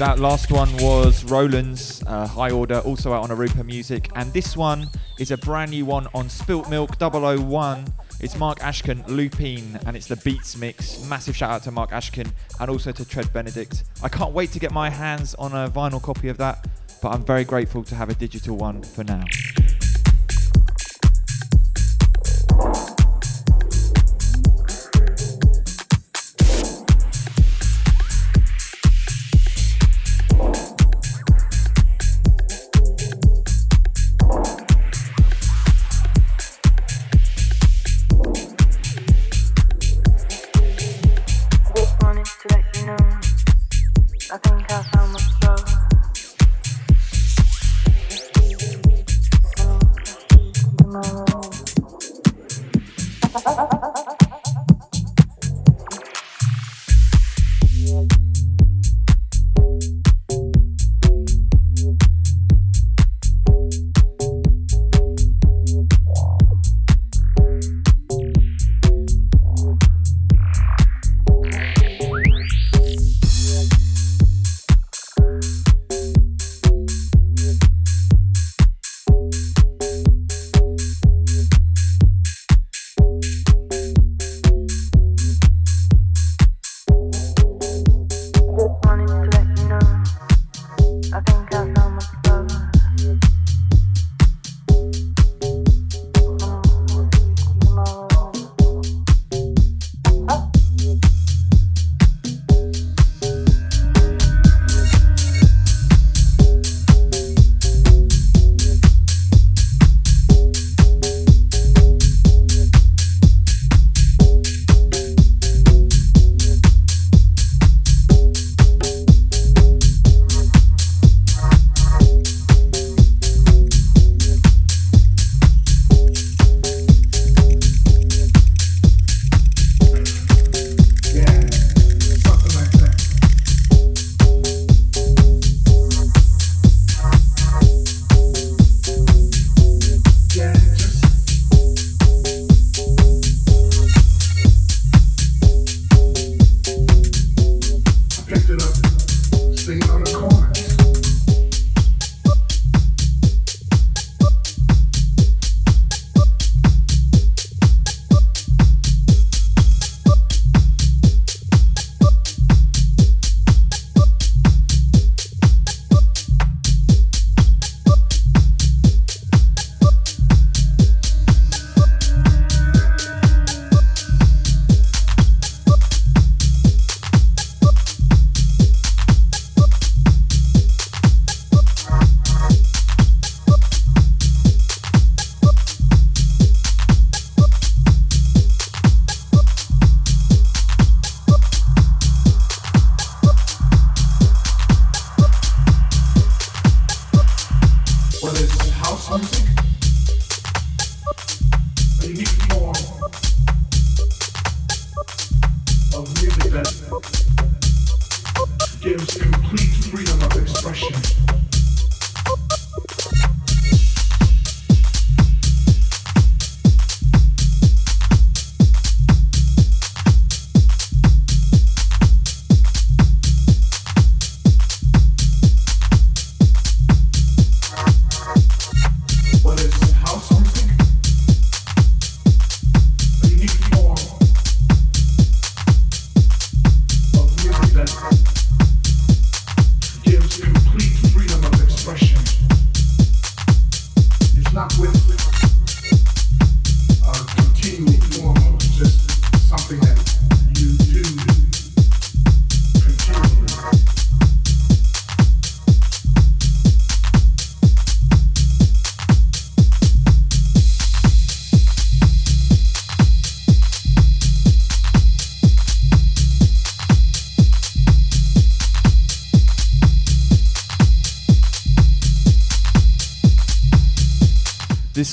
that 0.00 0.18
last 0.18 0.50
one 0.50 0.74
was 0.78 1.24
Roland's 1.24 2.02
uh, 2.06 2.26
High 2.26 2.52
Order, 2.52 2.78
also 2.78 3.12
out 3.12 3.28
on 3.28 3.36
Arupa 3.36 3.66
Music. 3.66 4.10
And 4.14 4.32
this 4.32 4.56
one 4.56 4.88
is 5.18 5.30
a 5.30 5.36
brand 5.36 5.72
new 5.72 5.84
one 5.84 6.06
on 6.14 6.30
Spilt 6.30 6.70
Milk 6.70 6.98
001. 6.98 7.84
It's 8.18 8.34
Mark 8.38 8.60
Ashkin, 8.60 9.06
Lupine, 9.08 9.78
and 9.84 9.94
it's 9.94 10.06
the 10.06 10.16
Beats 10.16 10.56
Mix. 10.56 11.04
Massive 11.04 11.36
shout 11.36 11.50
out 11.50 11.62
to 11.64 11.70
Mark 11.70 11.90
Ashkin 11.90 12.32
and 12.60 12.70
also 12.70 12.92
to 12.92 13.04
Tread 13.04 13.30
Benedict. 13.34 13.84
I 14.02 14.08
can't 14.08 14.32
wait 14.32 14.52
to 14.52 14.58
get 14.58 14.72
my 14.72 14.88
hands 14.88 15.34
on 15.34 15.52
a 15.52 15.68
vinyl 15.68 16.02
copy 16.02 16.30
of 16.30 16.38
that, 16.38 16.66
but 17.02 17.10
I'm 17.10 17.22
very 17.22 17.44
grateful 17.44 17.84
to 17.84 17.94
have 17.94 18.08
a 18.08 18.14
digital 18.14 18.56
one 18.56 18.82
for 18.82 19.04
now. 19.04 19.24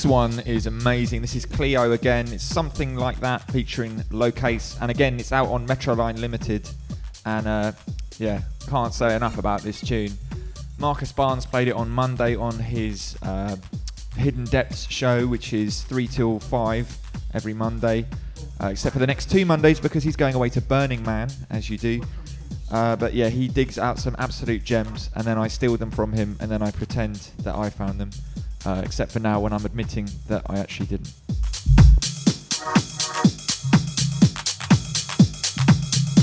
One 0.08 0.40
is 0.40 0.66
amazing. 0.66 1.20
This 1.20 1.36
is 1.36 1.44
Cleo 1.44 1.92
again. 1.92 2.32
It's 2.32 2.42
something 2.42 2.96
like 2.96 3.20
that 3.20 3.42
featuring 3.50 3.96
Locase. 4.10 4.80
And 4.80 4.90
again, 4.90 5.20
it's 5.20 5.32
out 5.32 5.48
on 5.48 5.66
Metroline 5.68 6.18
Limited. 6.18 6.66
And 7.26 7.46
uh, 7.46 7.72
yeah, 8.18 8.40
can't 8.70 8.94
say 8.94 9.14
enough 9.14 9.36
about 9.36 9.60
this 9.60 9.82
tune. 9.82 10.12
Marcus 10.78 11.12
Barnes 11.12 11.44
played 11.44 11.68
it 11.68 11.74
on 11.74 11.90
Monday 11.90 12.36
on 12.36 12.58
his 12.58 13.18
uh, 13.22 13.56
Hidden 14.16 14.46
Depths 14.46 14.90
show, 14.90 15.26
which 15.26 15.52
is 15.52 15.82
3 15.82 16.06
till 16.06 16.40
5 16.40 16.98
every 17.34 17.52
Monday. 17.52 18.06
Uh, 18.62 18.68
except 18.68 18.94
for 18.94 19.00
the 19.00 19.06
next 19.06 19.30
two 19.30 19.44
Mondays 19.44 19.78
because 19.78 20.02
he's 20.02 20.16
going 20.16 20.34
away 20.34 20.48
to 20.48 20.62
Burning 20.62 21.02
Man, 21.02 21.28
as 21.50 21.68
you 21.68 21.76
do. 21.76 22.02
Uh, 22.72 22.96
but 22.96 23.12
yeah, 23.12 23.28
he 23.28 23.46
digs 23.46 23.78
out 23.78 23.98
some 23.98 24.16
absolute 24.18 24.64
gems, 24.64 25.10
and 25.14 25.24
then 25.24 25.36
I 25.36 25.48
steal 25.48 25.76
them 25.76 25.90
from 25.90 26.14
him, 26.14 26.36
and 26.40 26.50
then 26.50 26.62
I 26.62 26.70
pretend 26.70 27.16
that 27.42 27.54
I 27.54 27.68
found 27.68 28.00
them. 28.00 28.10
Uh, 28.68 28.82
except 28.84 29.10
for 29.12 29.18
now, 29.18 29.40
when 29.40 29.50
I'm 29.50 29.64
admitting 29.64 30.10
that 30.26 30.42
I 30.46 30.58
actually 30.58 30.88
didn't. 30.88 31.10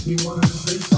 You 0.05 0.15
want 0.23 0.43
to 0.43 0.49
say 0.49 0.77
something, 0.77 0.94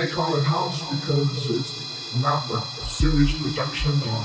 they 0.00 0.06
call 0.06 0.34
it 0.34 0.44
house 0.44 0.80
because 0.98 1.50
it's 1.50 2.22
not 2.22 2.48
a 2.50 2.60
serious 2.88 3.32
production 3.32 3.92
or 3.92 4.24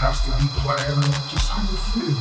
has 0.00 0.22
to 0.22 0.30
be 0.40 0.46
planned, 0.56 1.04
just 1.28 1.50
how 1.50 1.60
you 1.60 1.76
feel. 1.92 2.16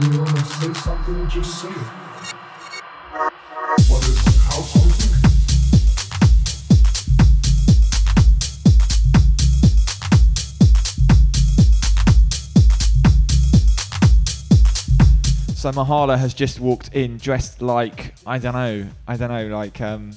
You 0.00 0.18
want 0.20 0.36
to 0.36 0.44
say 0.44 0.72
something, 0.74 1.28
just 1.28 1.60
say 1.60 1.70
it. 1.70 1.74
What 3.90 4.02
is 4.06 4.18
house 4.44 4.74
music? 4.76 5.10
So 15.56 15.72
Mahala 15.72 16.16
has 16.16 16.32
just 16.32 16.60
walked 16.60 16.94
in 16.94 17.18
dressed 17.18 17.60
like 17.60 18.14
I 18.24 18.38
don't 18.38 18.54
know, 18.54 18.86
I 19.08 19.16
don't 19.16 19.30
know, 19.30 19.46
like 19.46 19.80
um, 19.80 20.12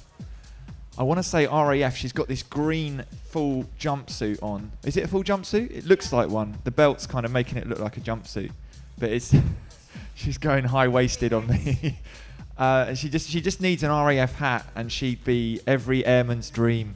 I 0.98 1.04
want 1.04 1.20
to 1.20 1.24
say 1.24 1.46
RAF. 1.46 1.96
She's 1.96 2.12
got 2.12 2.28
this 2.28 2.42
green 2.42 3.06
full 3.26 3.66
jumpsuit 3.80 4.42
on. 4.42 4.72
Is 4.84 4.98
it 4.98 5.04
a 5.04 5.08
full 5.08 5.24
jumpsuit? 5.24 5.70
It 5.70 5.86
looks 5.86 6.12
like 6.12 6.30
one. 6.30 6.58
The 6.64 6.72
belt's 6.72 7.06
kind 7.06 7.24
of 7.24 7.32
making 7.32 7.60
it 7.60 7.68
look 7.68 7.80
like 7.80 7.98
a 7.98 8.00
jumpsuit, 8.00 8.52
but 8.98 9.12
it's 9.12 9.36
she's 10.16 10.40
going 10.40 10.64
high 10.66 10.88
waisted 10.88 11.34
on 11.34 11.48
me. 11.48 12.00
uh, 12.58 12.96
she 12.96 13.10
just 13.10 13.30
she 13.30 13.42
just 13.42 13.62
needs 13.62 13.84
an 13.84 13.92
RAF 13.92 14.34
hat, 14.36 14.66
and 14.76 14.92
she'd 14.92 15.24
be 15.24 15.62
every 15.68 16.04
airman's 16.04 16.50
dream. 16.50 16.96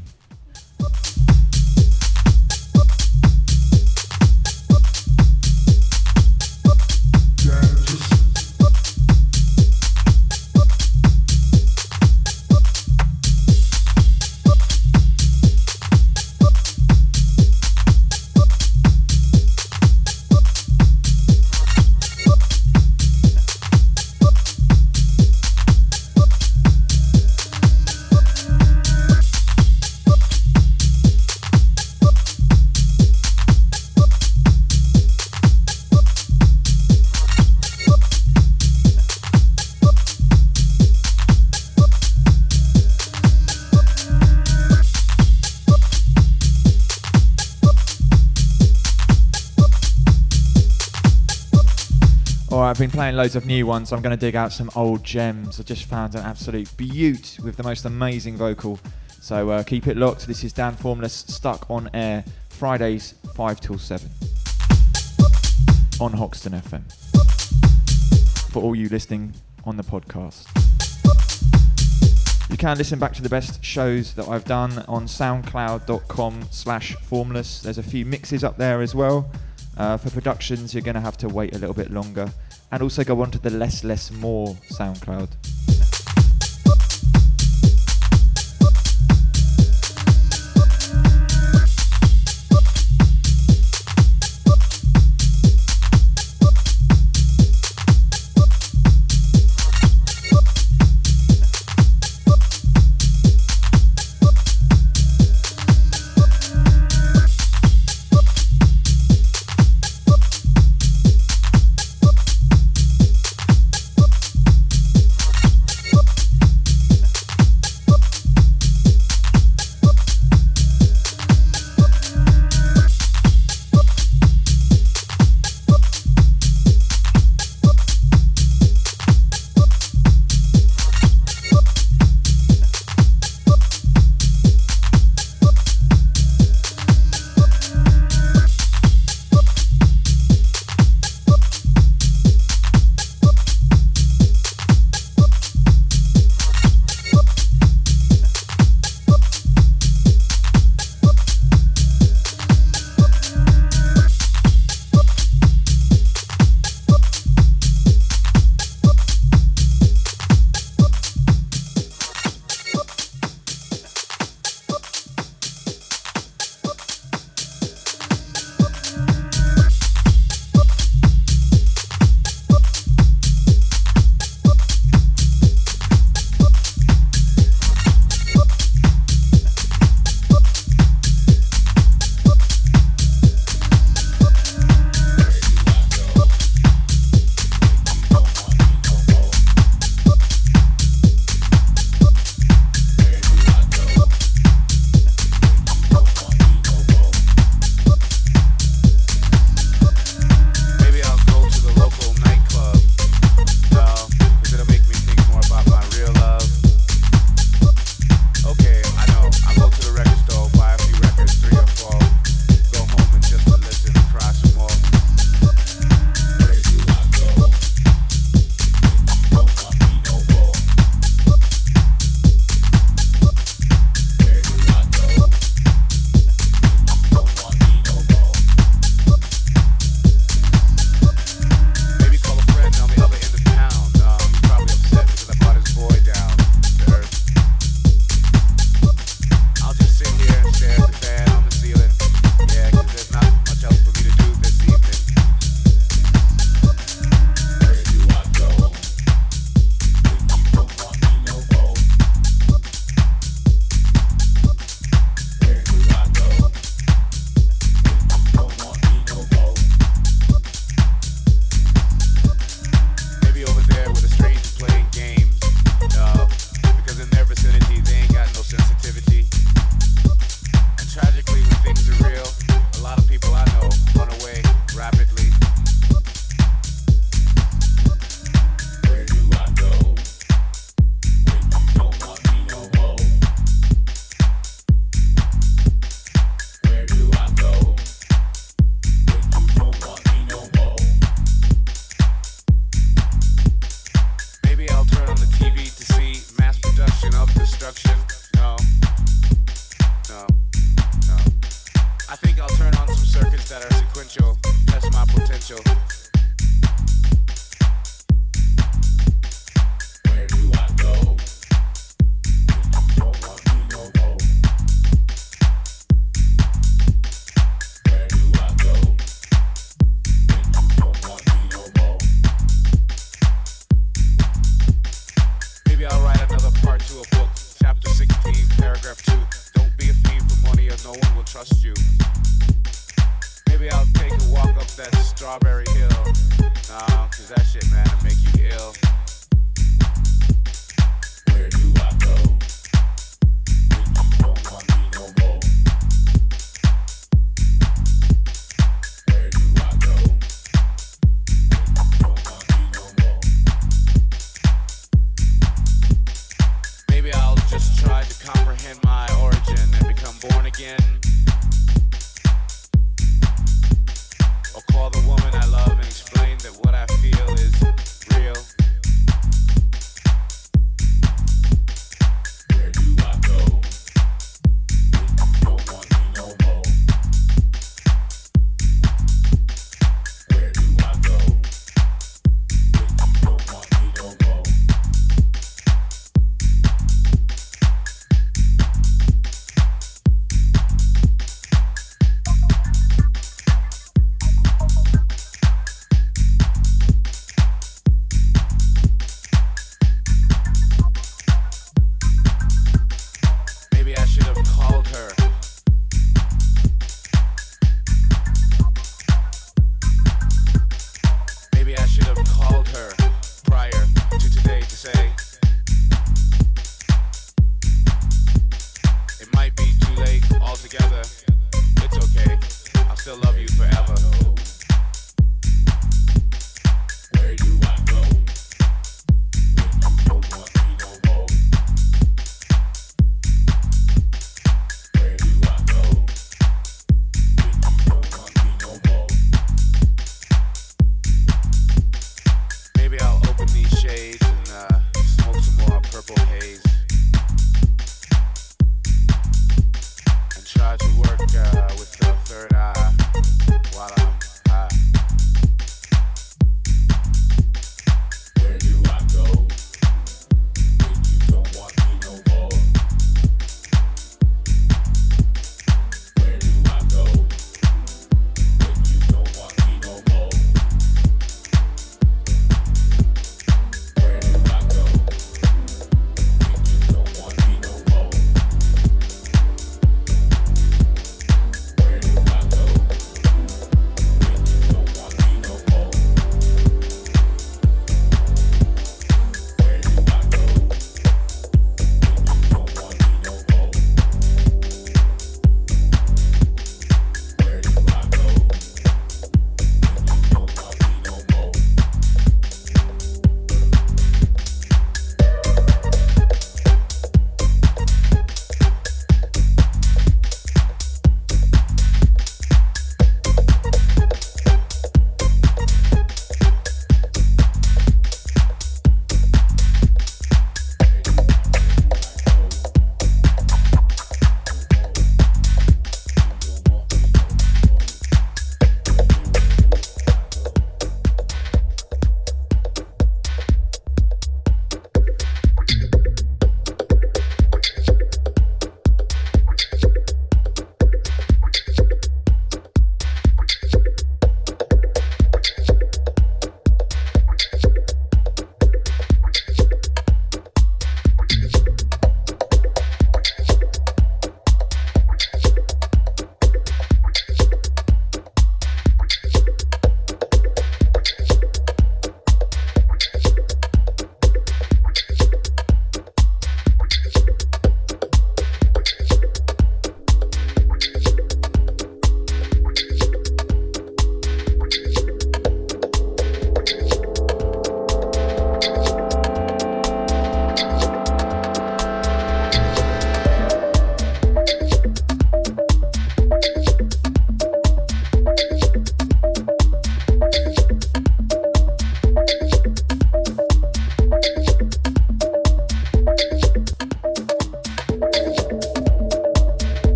Been 52.91 52.97
playing 52.97 53.15
loads 53.15 53.35
of 53.35 53.45
new 53.45 53.65
ones. 53.65 53.93
I'm 53.93 54.01
going 54.01 54.17
to 54.17 54.19
dig 54.19 54.35
out 54.35 54.51
some 54.51 54.69
old 54.75 55.03
gems. 55.03 55.59
I 55.59 55.63
just 55.63 55.85
found 55.85 56.15
an 56.15 56.21
absolute 56.21 56.75
beaut 56.75 57.37
with 57.41 57.55
the 57.55 57.63
most 57.63 57.85
amazing 57.85 58.35
vocal. 58.35 58.79
So 59.21 59.49
uh, 59.49 59.63
keep 59.63 59.87
it 59.87 59.95
locked. 59.95 60.27
This 60.27 60.43
is 60.43 60.51
Dan 60.51 60.75
Formless, 60.75 61.13
stuck 61.13 61.69
on 61.69 61.89
air 61.93 62.25
Fridays 62.49 63.13
5 63.35 63.61
till 63.61 63.77
7 63.77 64.09
on 66.01 66.11
Hoxton 66.13 66.53
FM. 66.53 66.81
For 68.51 68.61
all 68.61 68.75
you 68.75 68.89
listening 68.89 69.33
on 69.63 69.77
the 69.77 69.83
podcast. 69.83 70.47
You 72.49 72.57
can 72.57 72.77
listen 72.77 72.99
back 72.99 73.13
to 73.13 73.21
the 73.21 73.29
best 73.29 73.63
shows 73.63 74.13
that 74.15 74.27
I've 74.27 74.45
done 74.45 74.83
on 74.89 75.05
soundcloud.com 75.05 76.47
slash 76.51 76.95
formless. 76.95 77.61
There's 77.61 77.77
a 77.77 77.83
few 77.83 78.05
mixes 78.05 78.43
up 78.43 78.57
there 78.57 78.81
as 78.81 78.93
well. 78.93 79.31
Uh, 79.77 79.97
for 79.97 80.09
productions, 80.09 80.73
you're 80.73 80.83
going 80.83 80.95
to 80.95 81.01
have 81.01 81.17
to 81.17 81.29
wait 81.29 81.55
a 81.55 81.57
little 81.57 81.75
bit 81.75 81.91
longer. 81.91 82.29
And 82.71 82.81
also 82.81 83.03
go 83.03 83.21
on 83.21 83.31
to 83.31 83.37
the 83.39 83.49
Less 83.49 83.83
Less 83.83 84.11
More 84.11 84.55
SoundCloud. 84.71 85.29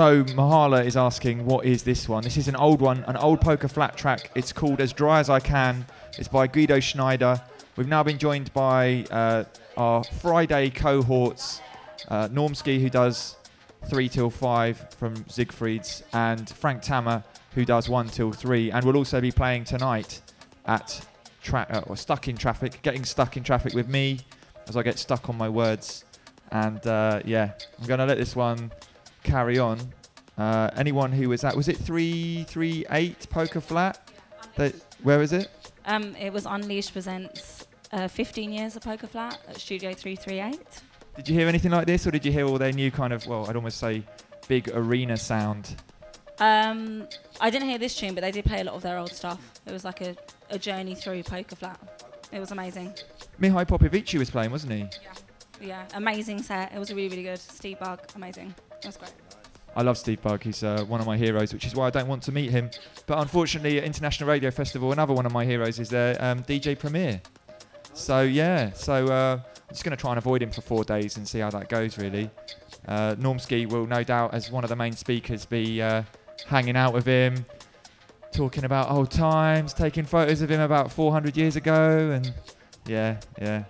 So 0.00 0.24
Mahala 0.24 0.82
is 0.86 0.96
asking, 0.96 1.44
what 1.44 1.66
is 1.66 1.82
this 1.82 2.08
one? 2.08 2.24
This 2.24 2.38
is 2.38 2.48
an 2.48 2.56
old 2.56 2.80
one, 2.80 3.04
an 3.06 3.18
old 3.18 3.42
poker 3.42 3.68
flat 3.68 3.98
track. 3.98 4.30
It's 4.34 4.50
called 4.50 4.80
As 4.80 4.94
Dry 4.94 5.20
as 5.20 5.28
I 5.28 5.40
Can. 5.40 5.84
It's 6.16 6.26
by 6.26 6.46
Guido 6.46 6.80
Schneider. 6.80 7.38
We've 7.76 7.86
now 7.86 8.02
been 8.02 8.16
joined 8.16 8.50
by 8.54 9.04
uh, 9.10 9.44
our 9.76 10.02
Friday 10.04 10.70
cohorts, 10.70 11.60
uh, 12.08 12.28
Normski, 12.28 12.80
who 12.80 12.88
does 12.88 13.36
three 13.90 14.08
till 14.08 14.30
five 14.30 14.88
from 14.94 15.22
Siegfried's, 15.28 16.02
and 16.14 16.48
Frank 16.48 16.80
Tammer, 16.80 17.22
who 17.54 17.66
does 17.66 17.90
one 17.90 18.08
till 18.08 18.32
three, 18.32 18.70
and 18.70 18.86
we'll 18.86 18.96
also 18.96 19.20
be 19.20 19.30
playing 19.30 19.64
tonight 19.64 20.22
at 20.64 21.06
tra- 21.42 21.66
uh, 21.68 21.82
or 21.88 21.96
stuck 21.98 22.26
in 22.26 22.38
Trafik, 22.38 22.80
getting 22.80 23.04
stuck 23.04 23.36
in 23.36 23.42
traffic 23.42 23.74
with 23.74 23.88
me 23.88 24.20
as 24.66 24.78
I 24.78 24.82
get 24.82 24.98
stuck 24.98 25.28
on 25.28 25.36
my 25.36 25.50
words. 25.50 26.06
And 26.52 26.84
uh, 26.86 27.20
yeah, 27.26 27.52
I'm 27.78 27.86
gonna 27.86 28.06
let 28.06 28.16
this 28.16 28.34
one 28.34 28.72
carry 29.22 29.58
on. 29.58 29.80
Uh, 30.38 30.70
anyone 30.76 31.12
who 31.12 31.28
was 31.28 31.44
at 31.44 31.54
was 31.56 31.68
it 31.68 31.76
three 31.76 32.44
three 32.44 32.86
eight 32.90 33.28
poker 33.30 33.60
flat? 33.60 34.10
They, 34.56 34.72
where 35.02 35.22
is 35.22 35.32
it? 35.32 35.48
Um, 35.86 36.14
it 36.16 36.32
was 36.32 36.46
Unleashed 36.46 36.92
presents 36.92 37.66
uh, 37.92 38.08
15 38.08 38.52
years 38.52 38.76
of 38.76 38.82
Poker 38.82 39.06
Flat 39.06 39.38
at 39.48 39.58
Studio 39.58 39.92
338. 39.92 40.60
Did 41.16 41.28
you 41.28 41.34
hear 41.34 41.48
anything 41.48 41.70
like 41.70 41.86
this, 41.86 42.06
or 42.06 42.10
did 42.10 42.24
you 42.24 42.32
hear 42.32 42.46
all 42.46 42.58
their 42.58 42.72
new 42.72 42.90
kind 42.90 43.12
of 43.12 43.26
well, 43.26 43.48
I'd 43.48 43.56
almost 43.56 43.78
say 43.78 44.04
big 44.48 44.70
arena 44.72 45.16
sound? 45.16 45.76
Um, 46.38 47.06
I 47.40 47.50
didn't 47.50 47.68
hear 47.68 47.78
this 47.78 47.94
tune, 47.94 48.14
but 48.14 48.22
they 48.22 48.30
did 48.30 48.44
play 48.44 48.60
a 48.60 48.64
lot 48.64 48.74
of 48.74 48.82
their 48.82 48.98
old 48.98 49.12
stuff. 49.12 49.60
It 49.66 49.72
was 49.72 49.84
like 49.84 50.00
a, 50.00 50.16
a 50.48 50.58
journey 50.58 50.94
through 50.94 51.22
Poker 51.24 51.56
Flat. 51.56 51.78
It 52.32 52.40
was 52.40 52.52
amazing. 52.52 52.94
Mihai 53.40 53.66
Popovici 53.66 54.18
was 54.18 54.30
playing, 54.30 54.50
wasn't 54.50 54.72
he? 54.72 54.86
Yeah, 55.60 55.84
amazing 55.94 56.42
set. 56.42 56.72
It 56.72 56.78
was 56.78 56.90
really, 56.92 57.08
really 57.08 57.24
good. 57.24 57.38
Steve 57.38 57.78
Bug, 57.80 58.00
amazing. 58.14 58.54
Was 58.84 58.96
great. 58.96 59.12
I 59.76 59.82
love 59.82 59.96
Steve 59.98 60.20
Bug. 60.20 60.42
He's 60.42 60.62
uh, 60.62 60.84
one 60.88 61.00
of 61.00 61.06
my 61.06 61.16
heroes, 61.16 61.52
which 61.52 61.64
is 61.64 61.74
why 61.74 61.86
I 61.86 61.90
don't 61.90 62.08
want 62.08 62.22
to 62.24 62.32
meet 62.32 62.50
him. 62.50 62.70
But 63.06 63.18
unfortunately, 63.18 63.78
at 63.78 63.84
International 63.84 64.28
Radio 64.28 64.50
Festival, 64.50 64.92
another 64.92 65.14
one 65.14 65.26
of 65.26 65.32
my 65.32 65.44
heroes 65.44 65.78
is 65.78 65.88
there, 65.88 66.16
um, 66.22 66.42
DJ 66.42 66.78
Premier. 66.78 67.20
So 67.92 68.22
yeah, 68.22 68.72
so 68.72 69.06
uh, 69.06 69.40
I'm 69.44 69.68
just 69.68 69.84
going 69.84 69.96
to 69.96 70.00
try 70.00 70.10
and 70.10 70.18
avoid 70.18 70.42
him 70.42 70.50
for 70.50 70.60
four 70.60 70.84
days 70.84 71.16
and 71.16 71.26
see 71.26 71.38
how 71.38 71.50
that 71.50 71.68
goes. 71.68 71.98
Really, 71.98 72.30
uh, 72.88 73.14
Normski 73.16 73.68
will 73.68 73.86
no 73.86 74.02
doubt, 74.02 74.34
as 74.34 74.50
one 74.50 74.64
of 74.64 74.70
the 74.70 74.76
main 74.76 74.92
speakers, 74.92 75.44
be 75.44 75.80
uh, 75.82 76.02
hanging 76.46 76.76
out 76.76 76.92
with 76.92 77.06
him, 77.06 77.44
talking 78.32 78.64
about 78.64 78.90
old 78.90 79.10
times, 79.10 79.72
taking 79.72 80.04
photos 80.04 80.42
of 80.42 80.50
him 80.50 80.60
about 80.60 80.90
400 80.90 81.36
years 81.36 81.56
ago, 81.56 82.10
and 82.10 82.32
yeah, 82.86 83.20
yeah. 83.40 83.64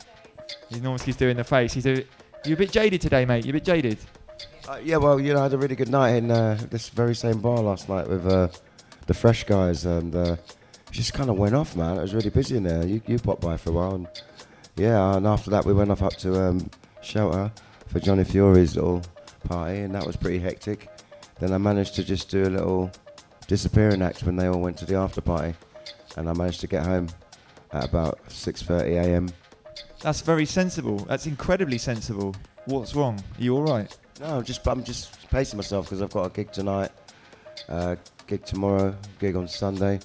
Normski's 0.73 1.17
doing 1.17 1.37
the 1.37 1.45
face. 1.45 1.73
He's 1.73 1.87
a, 1.87 2.05
you 2.45 2.55
a 2.55 2.57
bit 2.57 2.73
jaded 2.73 3.01
today, 3.01 3.25
mate. 3.25 3.45
You're 3.45 3.53
a 3.53 3.61
bit 3.61 3.65
jaded. 3.65 3.99
Uh, 4.71 4.79
yeah, 4.85 4.99
well, 4.99 5.19
you 5.19 5.35
know, 5.35 5.41
I 5.41 5.43
had 5.43 5.53
a 5.53 5.59
really 5.59 5.75
good 5.75 5.89
night 5.89 6.11
in 6.11 6.31
uh, 6.31 6.57
this 6.71 6.91
very 6.91 7.17
same 7.17 7.41
bar 7.41 7.59
last 7.59 7.89
night 7.89 8.07
with 8.07 8.25
uh, 8.25 8.47
the 9.09 9.15
fresh 9.15 9.43
guys, 9.43 9.85
and 9.85 10.15
uh, 10.15 10.37
just 10.93 11.13
kind 11.13 11.29
of 11.29 11.37
went 11.37 11.57
off, 11.57 11.75
man. 11.75 11.99
It 11.99 12.03
was 12.03 12.15
really 12.15 12.31
busy 12.31 12.57
in 12.57 12.63
there. 12.63 12.87
You, 12.87 13.03
you 13.05 13.19
popped 13.19 13.41
by 13.41 13.57
for 13.57 13.71
a 13.71 13.73
while, 13.73 13.97
and 13.97 14.07
yeah, 14.77 15.17
and 15.17 15.27
after 15.27 15.51
that 15.51 15.65
we 15.65 15.73
went 15.73 15.91
off 15.91 16.03
up 16.03 16.13
to 16.19 16.41
um, 16.41 16.71
Shelter 17.03 17.51
for 17.89 17.99
Johnny 17.99 18.23
Fiore's 18.23 18.77
little 18.77 19.03
party, 19.43 19.81
and 19.81 19.93
that 19.93 20.07
was 20.07 20.15
pretty 20.15 20.39
hectic. 20.39 20.89
Then 21.41 21.53
I 21.53 21.59
managed 21.59 21.97
to 21.97 22.05
just 22.05 22.31
do 22.31 22.45
a 22.45 22.51
little 22.51 22.93
disappearing 23.49 24.03
act 24.03 24.23
when 24.23 24.37
they 24.37 24.47
all 24.47 24.61
went 24.61 24.77
to 24.79 24.87
the 24.87 24.95
after 24.95 25.21
party, 25.21 25.53
and 26.17 26.29
I 26.31 26.33
managed 26.33 26.61
to 26.61 26.69
get 26.69 26.87
home 26.87 27.09
at 27.73 27.87
about 27.87 28.21
6:30 28.29 28.83
a.m. 29.05 29.31
That's 30.01 30.21
very 30.21 30.47
sensible. 30.47 30.99
That's 30.99 31.27
incredibly 31.27 31.79
sensible. 31.79 32.37
What's 32.67 32.95
wrong? 32.95 33.19
Are 33.19 33.43
you 33.43 33.57
all 33.57 33.65
right? 33.65 33.97
No, 34.21 34.37
I'm 34.37 34.45
just 34.45 34.69
I'm 34.69 34.85
just 34.85 35.31
pacing 35.31 35.57
myself 35.57 35.87
because 35.87 36.03
I've 36.03 36.11
got 36.11 36.27
a 36.27 36.31
gig 36.31 36.53
tonight, 36.53 36.91
uh, 37.71 37.97
gig 38.27 38.45
tomorrow, 38.45 38.95
gig 39.19 39.35
on 39.35 39.49
Sunday. 39.49 39.99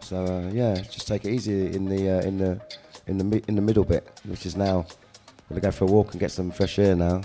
So 0.00 0.22
uh, 0.22 0.50
yeah, 0.52 0.74
just 0.74 1.08
take 1.08 1.24
it 1.24 1.30
easy 1.30 1.74
in 1.74 1.86
the 1.86 2.10
uh, 2.10 2.20
in 2.28 2.36
the 2.36 2.60
in 3.06 3.16
the 3.16 3.42
in 3.48 3.54
the 3.54 3.62
middle 3.62 3.84
bit, 3.84 4.06
which 4.26 4.44
is 4.44 4.54
now. 4.54 4.80
I'm 5.50 5.54
gonna 5.54 5.60
go 5.62 5.70
for 5.70 5.84
a 5.84 5.86
walk 5.86 6.12
and 6.12 6.20
get 6.20 6.30
some 6.30 6.50
fresh 6.50 6.78
air 6.78 6.94
now. 6.94 7.22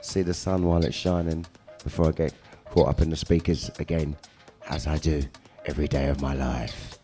See 0.00 0.22
the 0.22 0.32
sun 0.32 0.64
while 0.64 0.84
it's 0.84 0.94
shining 0.94 1.44
before 1.82 2.06
I 2.06 2.12
get 2.12 2.32
caught 2.66 2.88
up 2.88 3.00
in 3.00 3.10
the 3.10 3.16
speakers 3.16 3.68
again, 3.80 4.16
as 4.68 4.86
I 4.86 4.96
do 4.98 5.24
every 5.66 5.88
day 5.88 6.06
of 6.06 6.20
my 6.20 6.34
life. 6.34 7.00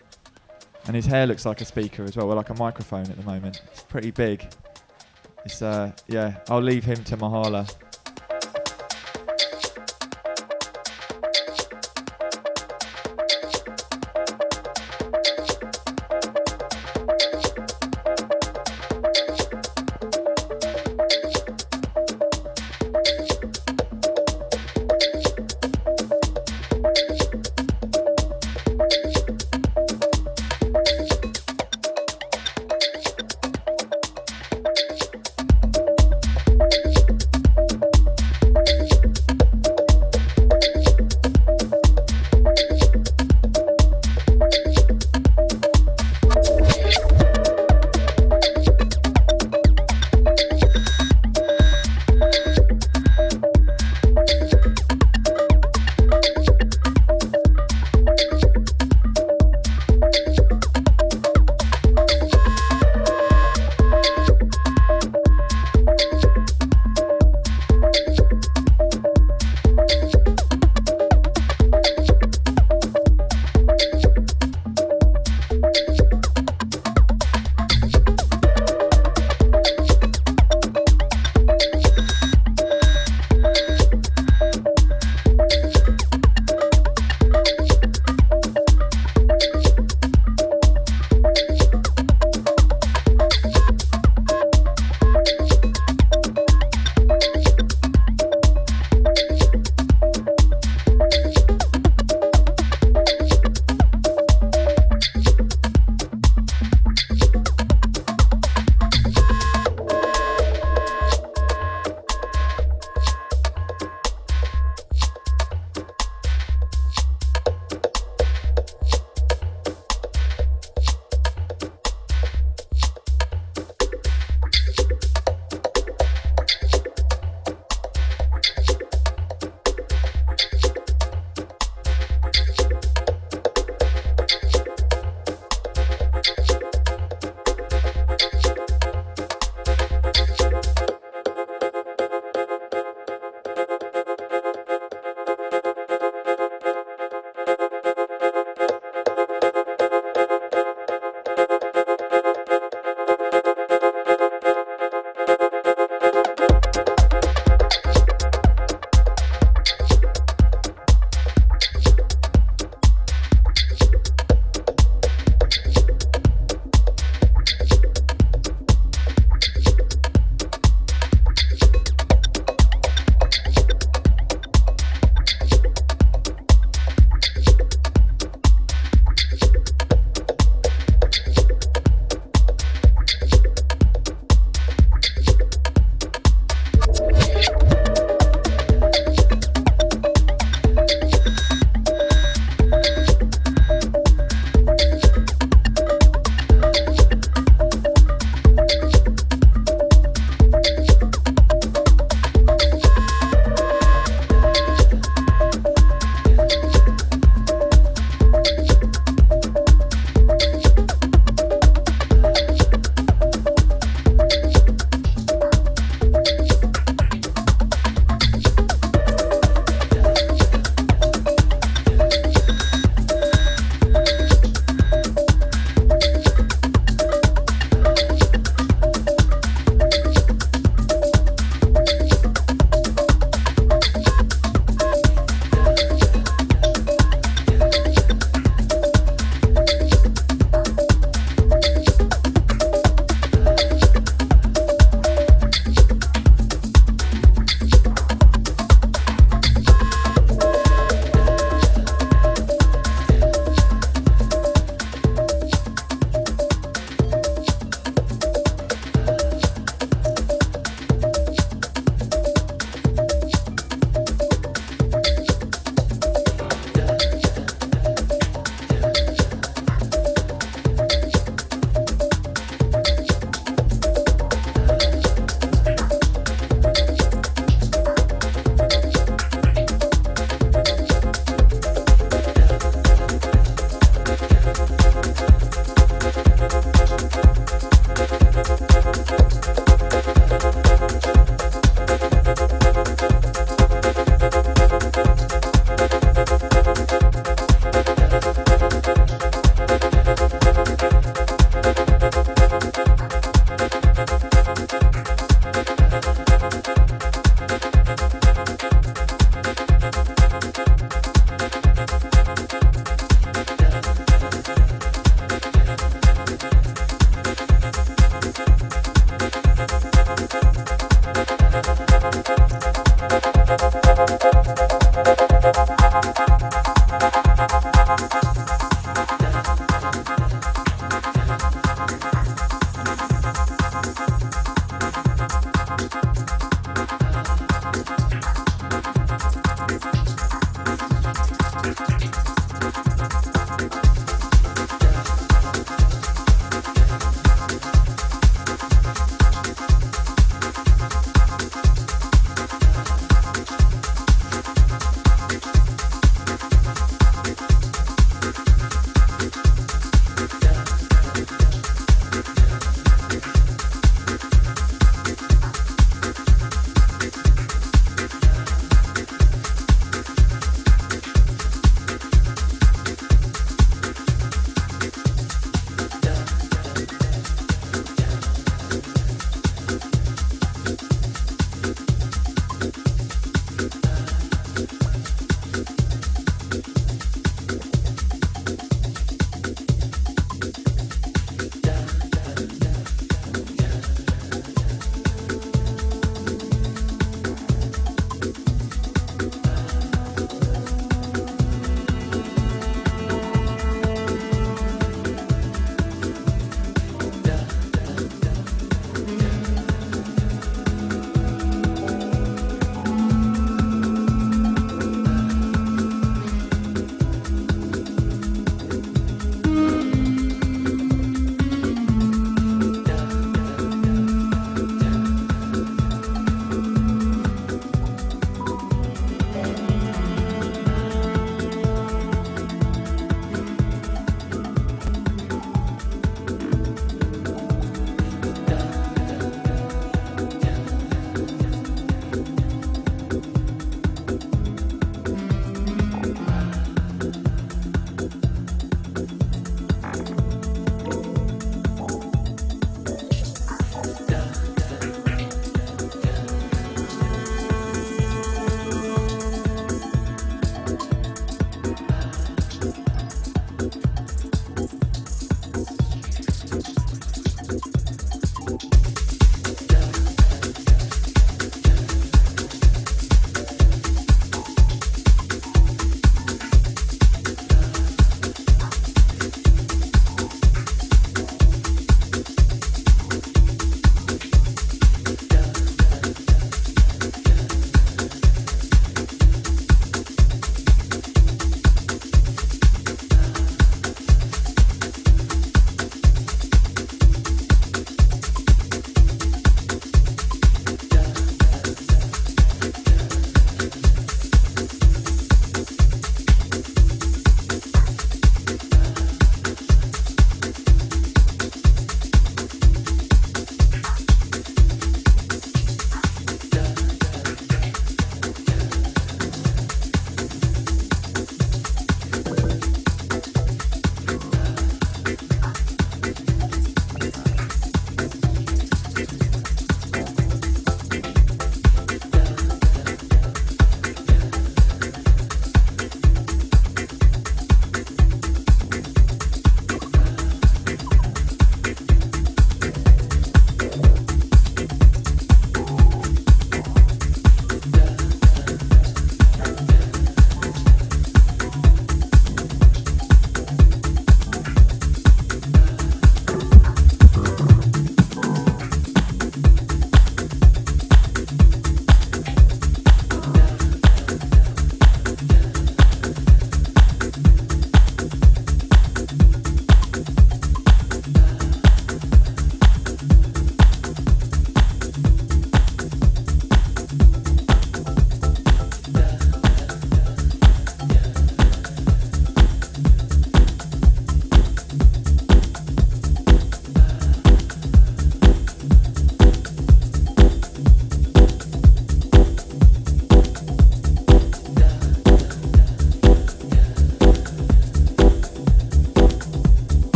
And 0.87 0.95
his 0.95 1.07
hair 1.07 1.27
looks 1.27 1.45
like 1.45 1.61
a 1.61 1.64
speaker 1.64 2.05
as 2.05 2.16
well, 2.16 2.29
well, 2.29 2.37
like 2.37 2.51
a 2.51 2.55
microphone 2.55 3.11
at 3.11 3.16
the 3.16 3.25
moment. 3.25 3.62
It's 3.73 3.83
pretty 3.83 4.12
big. 4.12 4.47
It's 5.45 5.61
uh, 5.61 5.91
yeah. 6.07 6.37
I'll 6.49 6.62
leave 6.62 6.85
him 6.85 7.03
to 7.03 7.16
Mahala. 7.16 7.68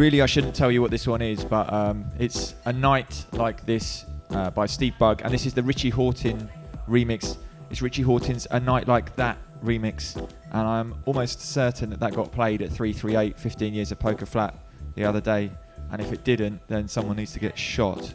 Really, 0.00 0.22
I 0.22 0.26
shouldn't 0.26 0.54
tell 0.54 0.72
you 0.72 0.80
what 0.80 0.90
this 0.90 1.06
one 1.06 1.20
is, 1.20 1.44
but 1.44 1.70
um, 1.70 2.06
it's 2.18 2.54
a 2.64 2.72
night 2.72 3.26
like 3.32 3.66
this 3.66 4.06
uh, 4.30 4.48
by 4.48 4.64
Steve 4.64 4.94
Bug, 4.98 5.20
and 5.22 5.30
this 5.30 5.44
is 5.44 5.52
the 5.52 5.62
Richie 5.62 5.92
Hawtin 5.92 6.48
remix. 6.88 7.36
It's 7.68 7.82
Richie 7.82 8.02
Hawtin's 8.02 8.46
"A 8.50 8.58
Night 8.58 8.88
Like 8.88 9.14
That" 9.16 9.36
remix, 9.62 10.16
and 10.16 10.66
I'm 10.66 10.94
almost 11.04 11.42
certain 11.42 11.90
that 11.90 12.00
that 12.00 12.14
got 12.14 12.32
played 12.32 12.62
at 12.62 12.70
338 12.70 13.38
15 13.38 13.74
Years 13.74 13.92
of 13.92 13.98
Poker 13.98 14.24
Flat 14.24 14.54
the 14.94 15.04
other 15.04 15.20
day. 15.20 15.50
And 15.92 16.00
if 16.00 16.14
it 16.14 16.24
didn't, 16.24 16.66
then 16.66 16.88
someone 16.88 17.16
needs 17.16 17.34
to 17.34 17.38
get 17.38 17.58
shot. 17.58 18.14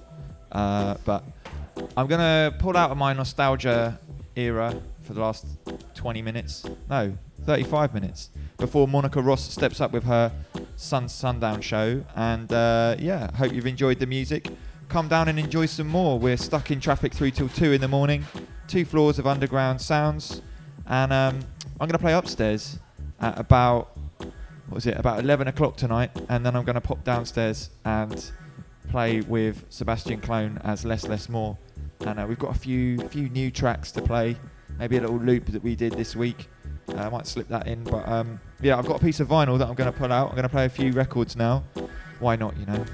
Uh, 0.53 0.95
but 1.05 1.23
I'm 1.95 2.07
gonna 2.07 2.51
pull 2.57 2.75
out 2.77 2.89
of 2.89 2.97
my 2.97 3.13
nostalgia 3.13 3.99
era 4.35 4.75
for 5.03 5.13
the 5.13 5.21
last 5.21 5.45
20 5.93 6.23
minutes. 6.23 6.65
No, 6.89 7.15
35 7.45 7.93
minutes 7.93 8.29
before 8.57 8.87
Monica 8.87 9.21
Ross 9.21 9.51
steps 9.51 9.79
up 9.79 9.91
with 9.91 10.03
her 10.03 10.31
Sun 10.75 11.09
Sundown 11.09 11.61
show. 11.61 12.03
And 12.15 12.51
uh, 12.51 12.95
yeah, 12.99 13.31
hope 13.35 13.53
you've 13.53 13.67
enjoyed 13.67 13.99
the 13.99 14.07
music. 14.07 14.49
Come 14.89 15.07
down 15.07 15.27
and 15.27 15.39
enjoy 15.39 15.65
some 15.65 15.87
more. 15.87 16.19
We're 16.19 16.37
stuck 16.37 16.71
in 16.71 16.79
Trafik 16.79 17.13
through 17.13 17.31
till 17.31 17.49
two 17.49 17.71
in 17.71 17.81
the 17.81 17.87
morning. 17.87 18.25
Two 18.67 18.85
floors 18.85 19.19
of 19.19 19.27
underground 19.27 19.79
sounds, 19.79 20.41
and 20.87 21.13
um, 21.13 21.39
I'm 21.79 21.87
gonna 21.87 21.99
play 21.99 22.13
upstairs 22.13 22.79
at 23.19 23.37
about 23.39 23.95
what 24.67 24.75
was 24.75 24.87
it 24.87 24.97
about 24.97 25.19
11 25.19 25.47
o'clock 25.47 25.77
tonight, 25.77 26.09
and 26.29 26.43
then 26.43 26.55
I'm 26.55 26.65
gonna 26.65 26.81
pop 26.81 27.03
downstairs 27.03 27.69
and 27.83 28.31
play 28.89 29.21
with 29.21 29.65
Sebastian 29.69 30.19
Clone 30.19 30.59
as 30.63 30.83
Less 30.83 31.07
Less 31.07 31.29
More. 31.29 31.57
And 32.01 32.19
uh, 32.19 32.25
we've 32.27 32.39
got 32.39 32.55
a 32.55 32.59
few 32.59 32.97
few 33.09 33.29
new 33.29 33.51
tracks 33.51 33.91
to 33.93 34.01
play. 34.01 34.35
Maybe 34.79 34.97
a 34.97 35.01
little 35.01 35.19
loop 35.19 35.45
that 35.47 35.63
we 35.63 35.75
did 35.75 35.93
this 35.93 36.15
week. 36.15 36.49
Uh, 36.89 36.97
I 36.97 37.09
might 37.09 37.27
slip 37.27 37.47
that 37.49 37.67
in, 37.67 37.83
but 37.83 38.07
um, 38.07 38.39
yeah, 38.61 38.77
I've 38.77 38.87
got 38.87 39.01
a 39.01 39.03
piece 39.03 39.19
of 39.19 39.27
vinyl 39.27 39.57
that 39.57 39.67
I'm 39.67 39.75
going 39.75 39.91
to 39.91 39.97
pull 39.97 40.11
out. 40.11 40.29
I'm 40.29 40.35
going 40.35 40.43
to 40.43 40.49
play 40.49 40.65
a 40.65 40.69
few 40.69 40.91
records 40.91 41.35
now. 41.35 41.63
Why 42.19 42.35
not, 42.35 42.55
you 42.57 42.65
know? 42.65 42.85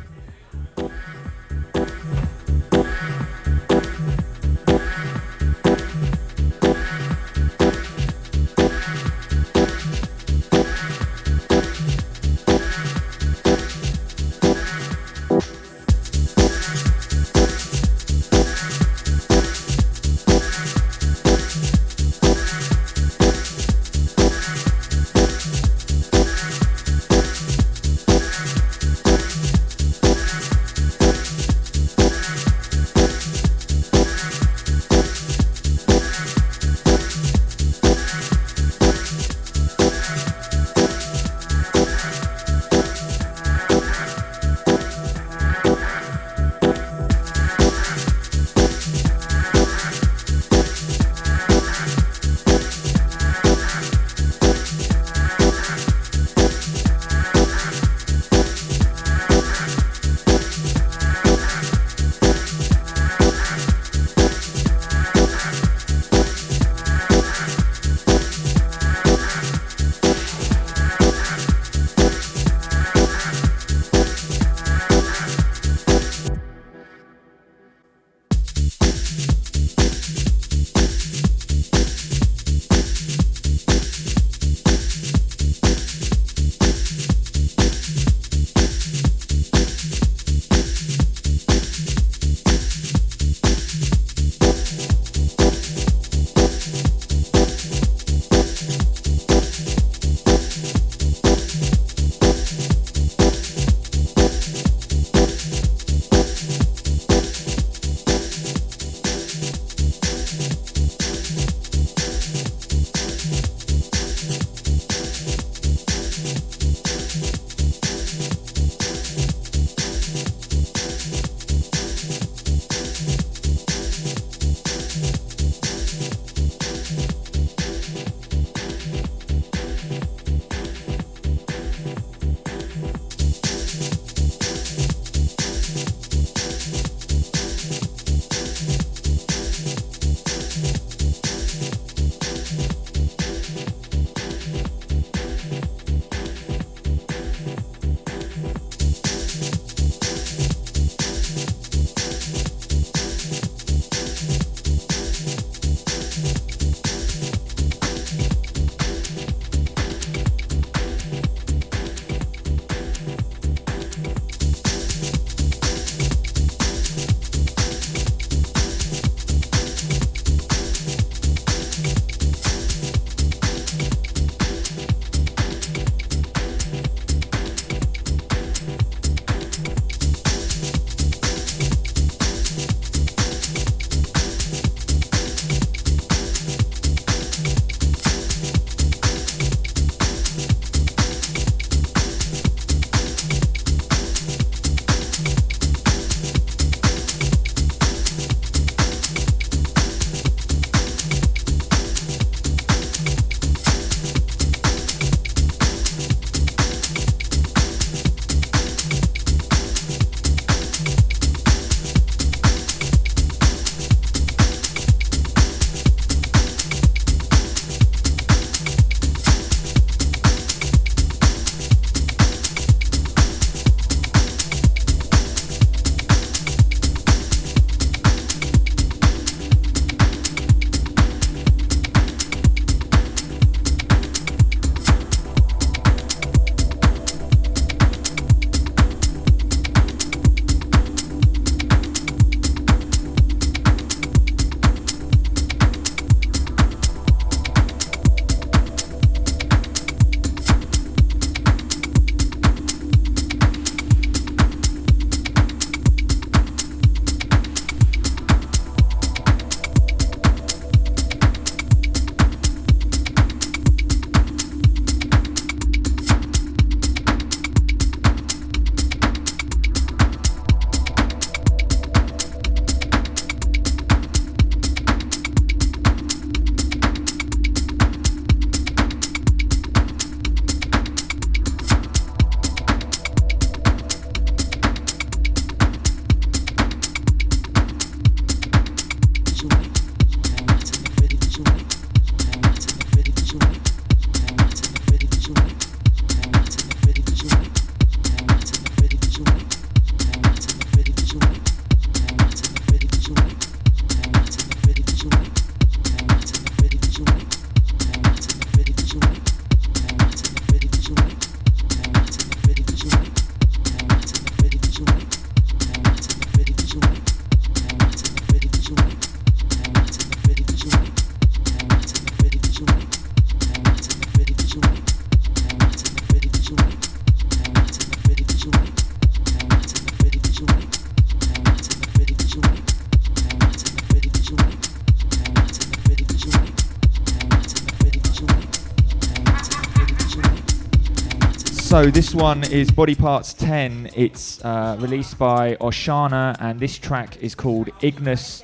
So 341.82 341.90
this 341.90 342.14
one 342.14 342.44
is 342.44 342.70
Body 342.70 342.94
Parts 342.94 343.34
10. 343.34 343.90
It's 343.96 344.40
uh, 344.46 344.78
released 344.80 345.18
by 345.18 345.56
Oshana, 345.56 346.38
and 346.40 346.60
this 346.60 346.78
track 346.78 347.18
is 347.24 347.34
called 347.34 347.72
Ignis 347.82 348.44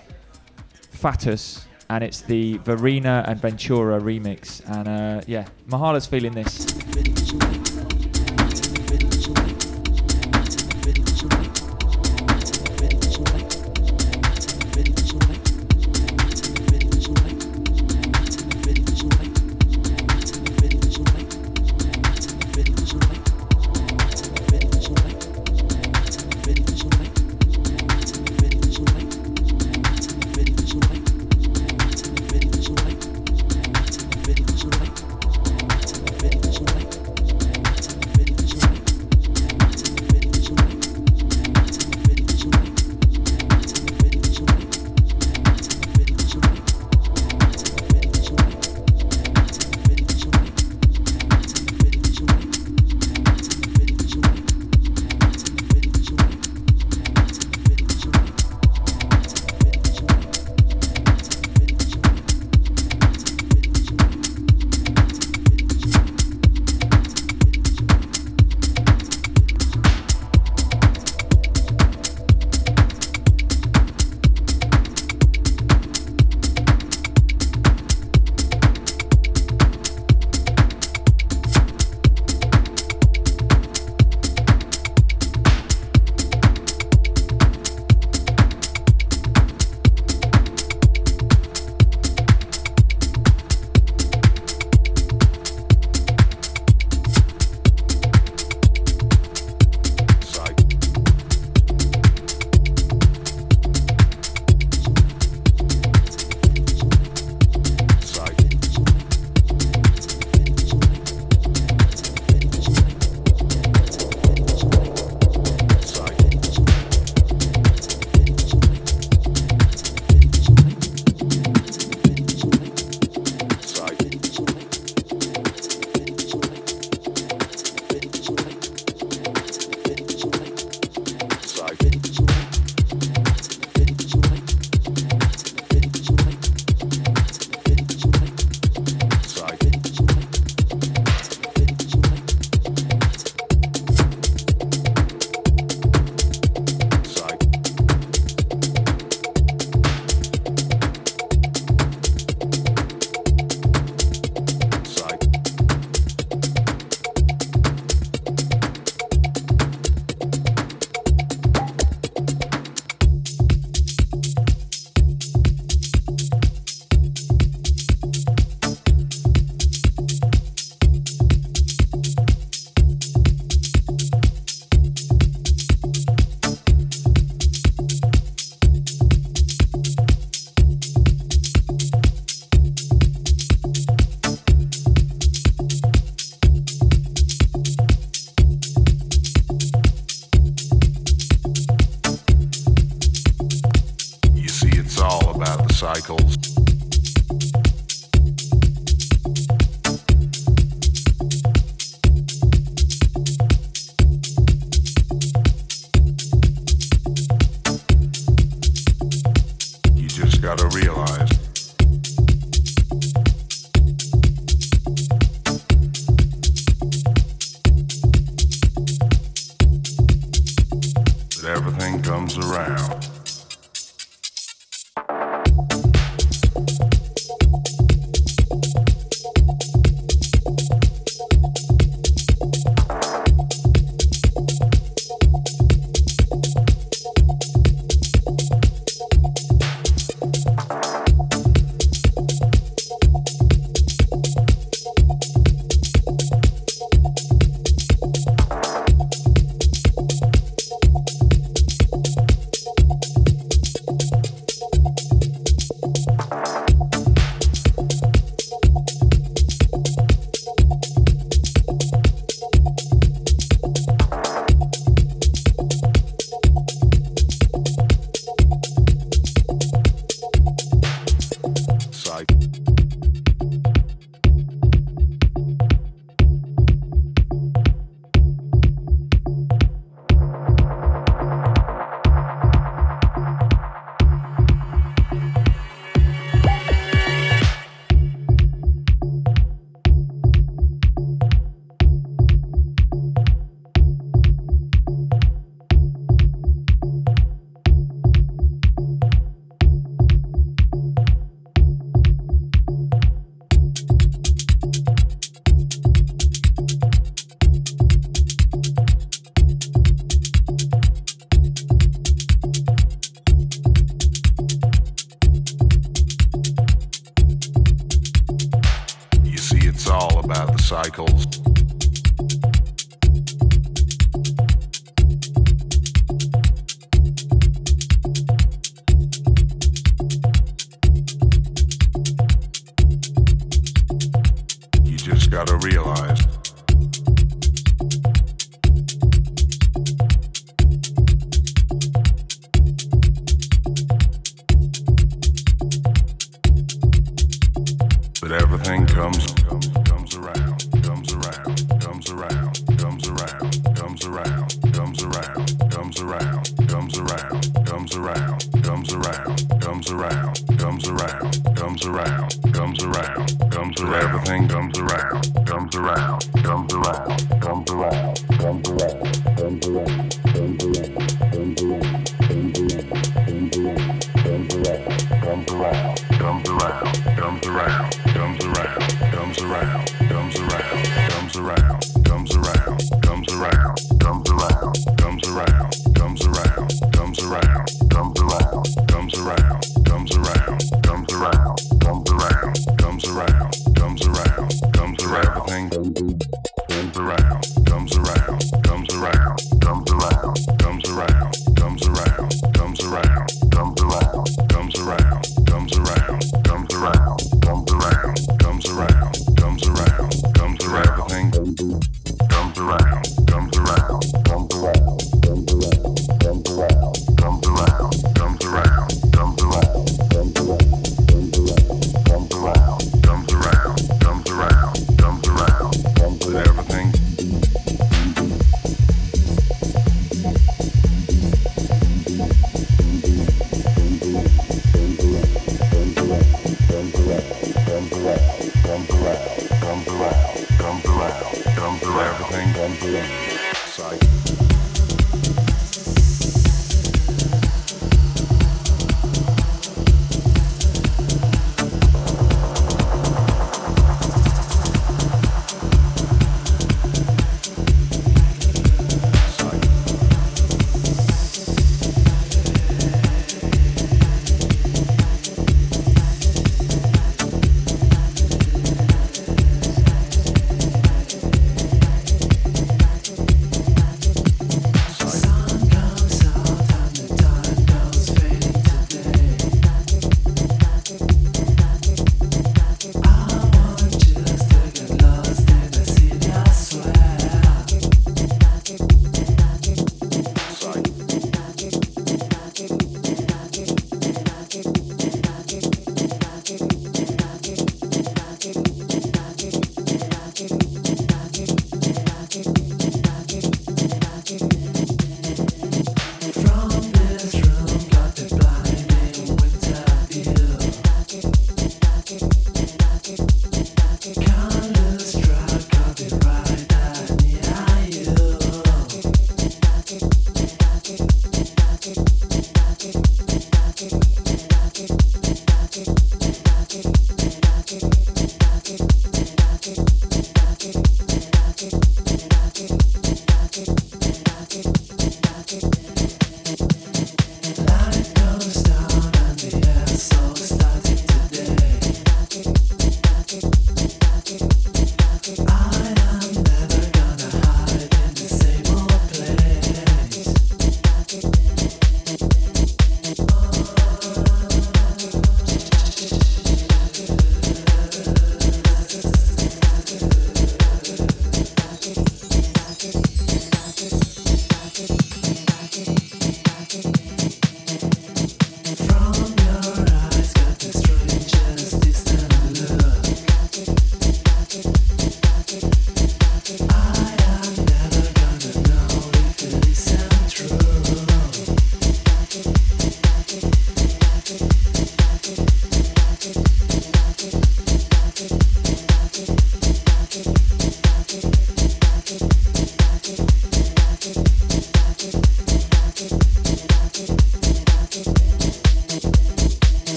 Fatus, 0.92 1.68
and 1.88 2.04
it's 2.04 2.22
the 2.22 2.58
Verena 2.58 3.24
and 3.28 3.40
Ventura 3.40 4.02
remix. 4.02 4.68
And 4.68 4.88
uh, 4.88 5.22
yeah, 5.28 5.46
Mahala's 5.70 6.08
feeling 6.08 6.32
this. 6.32 6.67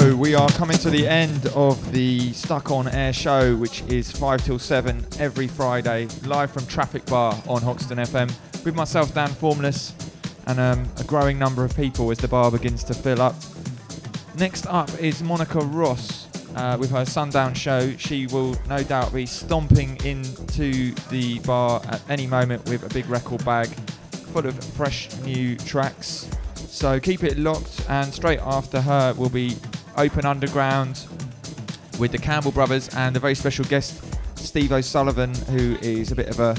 So 0.00 0.16
we 0.16 0.34
are 0.34 0.48
coming 0.48 0.76
to 0.78 0.90
the 0.90 1.06
end 1.06 1.46
of 1.54 1.92
the 1.92 2.32
Stuck 2.32 2.72
on 2.72 2.88
Air 2.88 3.12
show, 3.12 3.54
which 3.54 3.82
is 3.82 4.10
five 4.10 4.44
till 4.44 4.58
seven 4.58 5.06
every 5.20 5.46
Friday, 5.46 6.08
live 6.24 6.50
from 6.50 6.64
Trafik 6.64 7.08
Bar 7.08 7.40
on 7.46 7.62
Hoxton 7.62 7.98
FM, 7.98 8.28
with 8.64 8.74
myself, 8.74 9.14
Dan 9.14 9.28
Formless, 9.28 9.94
and 10.48 10.58
um, 10.58 10.88
a 10.98 11.04
growing 11.04 11.38
number 11.38 11.64
of 11.64 11.76
people 11.76 12.10
as 12.10 12.18
the 12.18 12.26
bar 12.26 12.50
begins 12.50 12.82
to 12.84 12.92
fill 12.92 13.22
up. 13.22 13.36
Next 14.36 14.66
up 14.66 14.90
is 15.00 15.22
Monica 15.22 15.60
Ross 15.60 16.26
uh, 16.56 16.76
with 16.80 16.90
her 16.90 17.04
Sundown 17.04 17.54
show. 17.54 17.96
She 17.96 18.26
will 18.26 18.56
no 18.68 18.82
doubt 18.82 19.14
be 19.14 19.26
stomping 19.26 19.96
into 20.04 20.92
the 21.10 21.38
bar 21.46 21.80
at 21.86 22.02
any 22.10 22.26
moment 22.26 22.68
with 22.68 22.82
a 22.82 22.92
big 22.92 23.08
record 23.08 23.44
bag 23.44 23.68
full 24.32 24.44
of 24.44 24.56
fresh 24.74 25.16
new 25.20 25.54
tracks. 25.54 26.28
So 26.66 26.98
keep 26.98 27.22
it 27.22 27.38
locked, 27.38 27.88
and 27.88 28.12
straight 28.12 28.40
after 28.40 28.80
her 28.80 29.14
will 29.14 29.28
be 29.28 29.56
Open 29.96 30.26
Underground 30.26 31.06
with 31.98 32.12
the 32.12 32.18
Campbell 32.18 32.52
brothers 32.52 32.88
and 32.96 33.16
a 33.16 33.20
very 33.20 33.34
special 33.34 33.64
guest, 33.66 34.04
Steve 34.36 34.72
O'Sullivan, 34.72 35.34
who 35.46 35.76
is 35.80 36.12
a 36.12 36.16
bit 36.16 36.28
of 36.28 36.40
a 36.40 36.56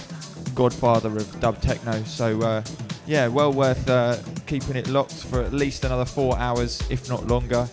godfather 0.54 1.10
of 1.10 1.40
dub 1.40 1.62
techno. 1.62 2.02
So 2.04 2.42
uh, 2.42 2.64
yeah, 3.06 3.28
well 3.28 3.52
worth 3.52 3.90
uh, 3.90 4.18
keeping 4.48 4.76
it 4.76 4.88
locked 4.88 5.14
for 5.14 5.42
at 5.42 5.54
least 5.54 5.84
another 5.84 6.06
four 6.06 6.38
hours, 6.38 6.82
if 6.90 7.10
not 7.10 7.28
longer. 7.28 7.68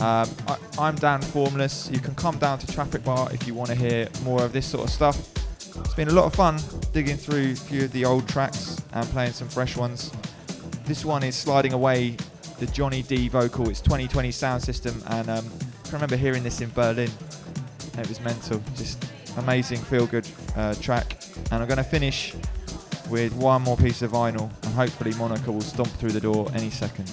Um, 0.00 0.28
I, 0.46 0.56
I'm 0.78 0.94
Dan 0.94 1.20
Formless. 1.20 1.90
You 1.90 2.00
can 2.00 2.14
come 2.14 2.38
down 2.38 2.58
to 2.60 2.66
Trafik 2.66 3.04
Bar 3.04 3.32
if 3.32 3.46
you 3.46 3.54
want 3.54 3.70
to 3.70 3.74
hear 3.74 4.08
more 4.22 4.42
of 4.42 4.52
this 4.52 4.66
sort 4.66 4.84
of 4.84 4.90
stuff. 4.90 5.16
It's 5.80 5.94
been 5.94 6.08
a 6.08 6.12
lot 6.12 6.24
of 6.24 6.34
fun 6.34 6.58
digging 6.92 7.16
through 7.16 7.52
a 7.52 7.56
few 7.56 7.84
of 7.84 7.92
the 7.92 8.04
old 8.04 8.28
tracks 8.28 8.80
and 8.92 9.08
playing 9.08 9.32
some 9.32 9.48
fresh 9.48 9.76
ones. 9.76 10.12
This 10.84 11.04
one 11.04 11.22
is 11.22 11.34
Sliding 11.34 11.72
Away, 11.72 12.16
the 12.58 12.66
Johnny 12.66 13.02
D 13.02 13.28
vocal. 13.28 13.68
It's 13.68 13.80
2020 13.80 14.30
sound 14.30 14.62
system, 14.62 15.02
and 15.08 15.28
um, 15.30 15.44
I 15.46 15.84
can 15.84 15.92
remember 15.92 16.16
hearing 16.16 16.42
this 16.42 16.60
in 16.60 16.70
Berlin. 16.70 17.10
It 17.96 18.08
was 18.08 18.20
mental. 18.20 18.60
Just 18.76 19.04
amazing, 19.36 19.78
feel 19.78 20.06
good 20.06 20.28
uh, 20.56 20.74
track. 20.74 21.22
And 21.50 21.62
I'm 21.62 21.68
going 21.68 21.78
to 21.78 21.84
finish 21.84 22.34
with 23.08 23.32
one 23.34 23.62
more 23.62 23.76
piece 23.76 24.02
of 24.02 24.12
vinyl, 24.12 24.50
and 24.64 24.74
hopefully 24.74 25.14
Monica 25.14 25.50
will 25.50 25.60
stomp 25.60 25.88
through 25.88 26.12
the 26.12 26.20
door 26.20 26.50
any 26.54 26.70
second. 26.70 27.08